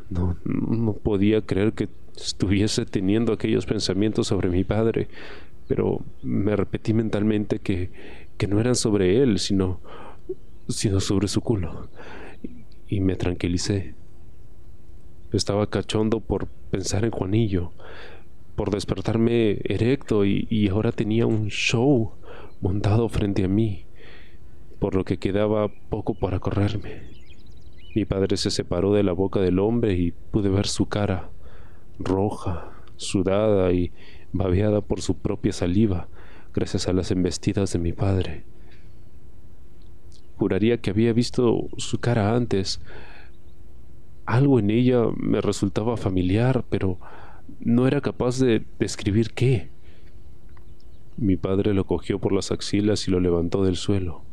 No, 0.09 0.35
no 0.43 0.93
podía 0.93 1.41
creer 1.41 1.73
que 1.73 1.87
estuviese 2.17 2.85
teniendo 2.85 3.33
aquellos 3.33 3.65
pensamientos 3.65 4.27
sobre 4.27 4.49
mi 4.49 4.63
padre, 4.63 5.07
pero 5.67 6.01
me 6.21 6.55
repetí 6.55 6.93
mentalmente 6.93 7.59
que, 7.59 7.91
que 8.37 8.47
no 8.47 8.59
eran 8.59 8.75
sobre 8.75 9.21
él, 9.21 9.39
sino, 9.39 9.79
sino 10.67 10.99
sobre 10.99 11.27
su 11.27 11.41
culo. 11.41 11.89
Y 12.87 12.99
me 12.99 13.15
tranquilicé. 13.15 13.95
Estaba 15.31 15.69
cachondo 15.69 16.19
por 16.19 16.47
pensar 16.47 17.03
en 17.03 17.11
Juanillo, 17.11 17.71
por 18.55 18.71
despertarme 18.71 19.59
erecto 19.63 20.23
y, 20.23 20.47
y 20.49 20.69
ahora 20.69 20.91
tenía 20.91 21.25
un 21.25 21.49
show 21.49 22.13
montado 22.61 23.09
frente 23.09 23.43
a 23.43 23.47
mí, 23.47 23.85
por 24.79 24.95
lo 24.95 25.03
que 25.03 25.17
quedaba 25.17 25.69
poco 25.89 26.13
para 26.13 26.39
correrme. 26.39 27.15
Mi 27.95 28.05
padre 28.05 28.37
se 28.37 28.51
separó 28.51 28.93
de 28.93 29.03
la 29.03 29.13
boca 29.13 29.39
del 29.39 29.59
hombre 29.59 29.93
y 29.93 30.11
pude 30.11 30.49
ver 30.49 30.67
su 30.67 30.87
cara, 30.87 31.29
roja, 31.97 32.71
sudada 32.97 33.71
y 33.71 33.91
babeada 34.37 34.81
por 34.81 35.01
su 35.01 35.17
propia 35.17 35.53
saliva, 35.53 36.07
gracias 36.53 36.87
a 36.87 36.93
las 36.93 37.11
embestidas 37.11 37.73
de 37.73 37.79
mi 37.79 37.93
padre. 37.93 38.43
Juraría 40.37 40.77
que 40.77 40.89
había 40.89 41.13
visto 41.13 41.69
su 41.77 41.99
cara 41.99 42.35
antes. 42.35 42.81
Algo 44.25 44.59
en 44.59 44.69
ella 44.69 45.03
me 45.17 45.39
resultaba 45.39 45.95
familiar, 45.95 46.65
pero 46.69 46.99
no 47.59 47.87
era 47.87 48.01
capaz 48.01 48.39
de 48.39 48.65
describir 48.79 49.31
qué. 49.31 49.69
Mi 51.17 51.37
padre 51.37 51.73
lo 51.73 51.85
cogió 51.85 52.19
por 52.19 52.33
las 52.33 52.51
axilas 52.51 53.07
y 53.07 53.11
lo 53.11 53.21
levantó 53.21 53.63
del 53.63 53.77
suelo. 53.77 54.23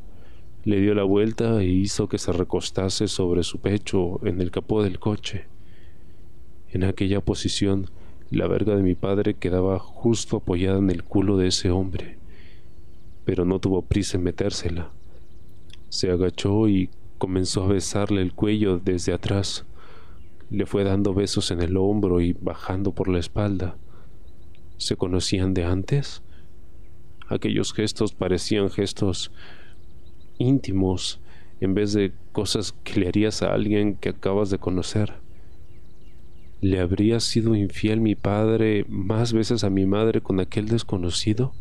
Le 0.65 0.81
dio 0.81 0.95
la 0.95 1.05
vuelta 1.05 1.61
e 1.61 1.67
hizo 1.67 2.09
que 2.09 2.19
se 2.19 2.33
recostase 2.33 3.07
sobre 3.07 3.45
su 3.45 3.61
pecho 3.61 4.25
en 4.27 4.41
el 4.41 4.51
capó 4.51 4.83
del 4.83 4.99
coche. 4.99 5.47
En 6.71 6.85
aquella 6.85 7.21
posición, 7.21 7.91
la 8.33 8.49
verga 8.49 8.75
de 8.75 8.83
mi 8.83 8.95
padre 8.95 9.35
quedaba 9.35 9.79
justo 9.79 10.39
apoyada 10.39 10.79
en 10.79 10.91
el 10.91 11.05
culo 11.05 11.37
de 11.37 11.49
ese 11.49 11.71
hombre, 11.71 12.19
pero 13.27 13.45
no 13.45 13.59
tuvo 13.59 13.83
prisa 13.83 14.17
en 14.17 14.25
metérsela. 14.25 14.91
Se 15.91 16.11
agachó 16.11 16.67
y 16.67 16.89
comenzó 17.19 17.65
a 17.65 17.69
besarle 17.69 18.23
el 18.23 18.33
cuello 18.33 18.79
desde 18.79 19.13
atrás. 19.13 19.67
Le 20.51 20.65
fue 20.65 20.83
dando 20.83 21.13
besos 21.13 21.51
en 21.51 21.61
el 21.61 21.77
hombro 21.77 22.23
y 22.23 22.33
bajando 22.33 22.93
por 22.93 23.09
la 23.09 23.19
espalda. 23.19 23.77
¿Se 24.79 24.97
conocían 24.97 25.53
de 25.53 25.65
antes? 25.65 26.23
Aquellos 27.29 27.75
gestos 27.75 28.15
parecían 28.15 28.71
gestos 28.71 29.31
íntimos 30.39 31.21
en 31.61 31.75
vez 31.75 31.93
de 31.93 32.13
cosas 32.33 32.73
que 32.83 32.99
le 32.99 33.09
harías 33.09 33.43
a 33.43 33.53
alguien 33.53 33.95
que 33.95 34.09
acabas 34.09 34.49
de 34.49 34.59
conocer. 34.59 35.21
¿Le 36.63 36.79
habría 36.79 37.19
sido 37.19 37.57
infiel 37.57 38.01
mi 38.01 38.15
padre 38.15 38.87
más 38.89 39.33
veces 39.33 39.65
a 39.65 39.69
mi 39.69 39.85
madre 39.85 40.21
con 40.21 40.39
aquel 40.39 40.69
desconocido? 40.69 41.53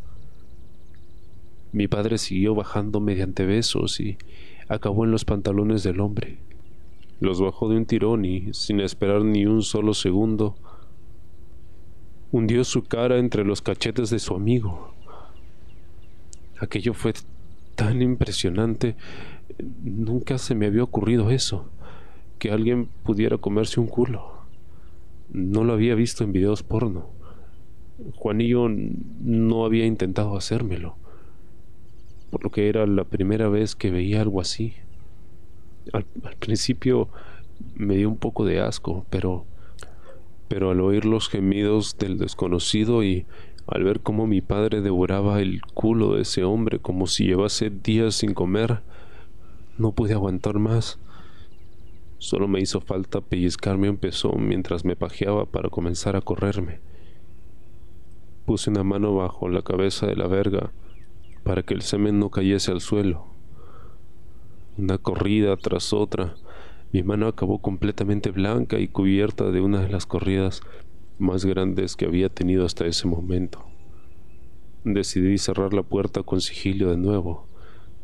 Mi 1.72 1.88
padre 1.88 2.20
siguió 2.20 2.54
bajando 2.54 3.00
mediante 3.00 3.48
besos 3.48 4.00
y 4.00 4.20
acabó 4.68 5.04
en 5.04 5.10
los 5.10 5.26
pantalones 5.26 5.82
del 5.82 6.02
hombre. 6.02 6.38
Los 7.20 7.42
bajó 7.42 7.68
de 7.68 7.78
un 7.78 7.88
tirón 7.88 8.26
y, 8.26 8.54
sin 8.54 8.80
esperar 8.80 9.24
ni 9.24 9.48
un 9.48 9.64
solo 9.64 9.96
segundo, 9.96 10.56
hundió 12.32 12.64
su 12.64 12.84
cara 12.84 13.18
entre 13.18 13.44
los 13.44 13.64
cachetes 13.64 14.12
de 14.12 14.20
su 14.20 14.36
amigo. 14.36 14.94
Aquello 16.60 16.94
fue 16.94 17.14
tan 17.74 18.04
impresionante. 18.04 18.96
Nunca 19.84 20.38
se 20.38 20.54
me 20.54 20.68
había 20.68 20.84
ocurrido 20.84 21.32
eso, 21.32 21.66
que 22.38 22.52
alguien 22.52 22.88
pudiera 23.04 23.40
comerse 23.40 23.80
un 23.80 23.88
culo. 23.88 24.41
No 25.32 25.64
lo 25.64 25.74
había 25.74 25.96
visto 25.96 26.24
en 26.24 26.34
videos 26.34 26.64
porno. 26.64 27.10
Juanillo 28.16 28.68
no 28.70 29.66
había 29.66 29.86
intentado 29.86 30.36
hacérmelo, 30.36 30.96
por 32.30 32.44
lo 32.44 32.50
que 32.50 32.68
era 32.68 32.86
la 32.88 33.04
primera 33.04 33.48
vez 33.48 33.76
que 33.76 33.92
veía 33.92 34.22
algo 34.22 34.42
así. 34.42 34.74
Al, 35.94 36.06
al 36.24 36.36
principio 36.36 37.10
me 37.76 37.96
dio 37.96 38.10
un 38.10 38.18
poco 38.18 38.46
de 38.46 38.60
asco, 38.60 39.06
pero 39.10 39.46
pero 40.52 40.72
al 40.72 40.82
oír 40.82 41.06
los 41.06 41.30
gemidos 41.30 41.98
del 41.98 42.18
desconocido 42.18 43.06
y 43.06 43.26
al 43.68 43.86
ver 43.86 44.02
cómo 44.02 44.28
mi 44.28 44.42
padre 44.42 44.82
devoraba 44.82 45.40
el 45.40 45.62
culo 45.62 46.16
de 46.16 46.24
ese 46.24 46.44
hombre 46.44 46.80
como 46.80 47.08
si 47.08 47.24
llevase 47.24 47.70
días 47.70 48.16
sin 48.16 48.34
comer, 48.34 48.82
no 49.78 49.94
pude 49.94 50.14
aguantar 50.14 50.60
más. 50.60 51.00
Solo 52.22 52.48
me 52.48 52.62
hizo 52.62 52.82
falta 52.82 53.20
pellizcarme 53.20 53.90
un 53.90 53.98
pezón 53.98 54.48
mientras 54.48 54.86
me 54.86 54.96
pajeaba 54.96 55.48
para 55.48 55.70
comenzar 55.70 56.16
a 56.16 56.22
correrme. 56.22 56.80
Puse 58.46 58.70
una 58.70 58.84
mano 58.84 59.16
bajo 59.16 59.50
la 59.50 59.64
cabeza 59.64 60.06
de 60.06 60.16
la 60.16 60.28
verga 60.28 60.72
para 61.44 61.64
que 61.64 61.74
el 61.74 61.82
semen 61.82 62.20
no 62.20 62.30
cayese 62.30 62.72
al 62.72 62.80
suelo. 62.80 63.26
Una 64.78 65.00
corrida 65.00 65.58
tras 65.58 65.94
otra, 65.94 66.36
mi 66.94 67.02
mano 67.02 67.26
acabó 67.26 67.58
completamente 67.58 68.30
blanca 68.30 68.78
y 68.78 68.88
cubierta 68.88 69.50
de 69.50 69.60
una 69.62 69.82
de 69.82 69.90
las 69.90 70.06
corridas 70.06 70.62
más 71.18 71.44
grandes 71.44 71.96
que 71.96 72.06
había 72.06 72.30
tenido 72.30 72.68
hasta 72.68 72.86
ese 72.86 73.08
momento. 73.08 73.66
Decidí 74.84 75.40
cerrar 75.40 75.74
la 75.74 75.82
puerta 75.82 76.22
con 76.22 76.40
sigilio 76.40 76.92
de 76.92 76.98
nuevo. 76.98 77.48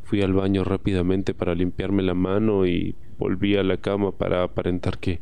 Fui 0.02 0.24
al 0.24 0.34
baño 0.34 0.64
rápidamente 0.64 1.36
para 1.36 1.54
limpiarme 1.54 2.02
la 2.02 2.16
mano 2.16 2.66
y 2.66 2.96
volví 3.18 3.56
a 3.56 3.64
la 3.64 3.78
cama 3.78 4.12
para 4.12 4.44
aparentar 4.44 5.00
que, 5.00 5.22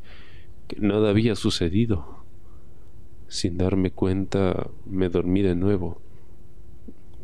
que 0.67 0.79
nada 0.79 1.09
había 1.09 1.35
sucedido. 1.35 2.23
Sin 3.27 3.57
darme 3.57 3.91
cuenta, 3.91 4.69
me 4.85 5.09
dormí 5.09 5.41
de 5.41 5.55
nuevo, 5.55 6.01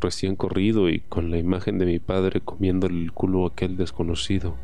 recién 0.00 0.36
corrido 0.36 0.88
y 0.90 1.00
con 1.00 1.30
la 1.30 1.38
imagen 1.38 1.78
de 1.78 1.86
mi 1.86 1.98
padre 1.98 2.40
comiendo 2.40 2.86
el 2.86 3.12
culo 3.12 3.46
aquel 3.46 3.76
desconocido. 3.76 4.56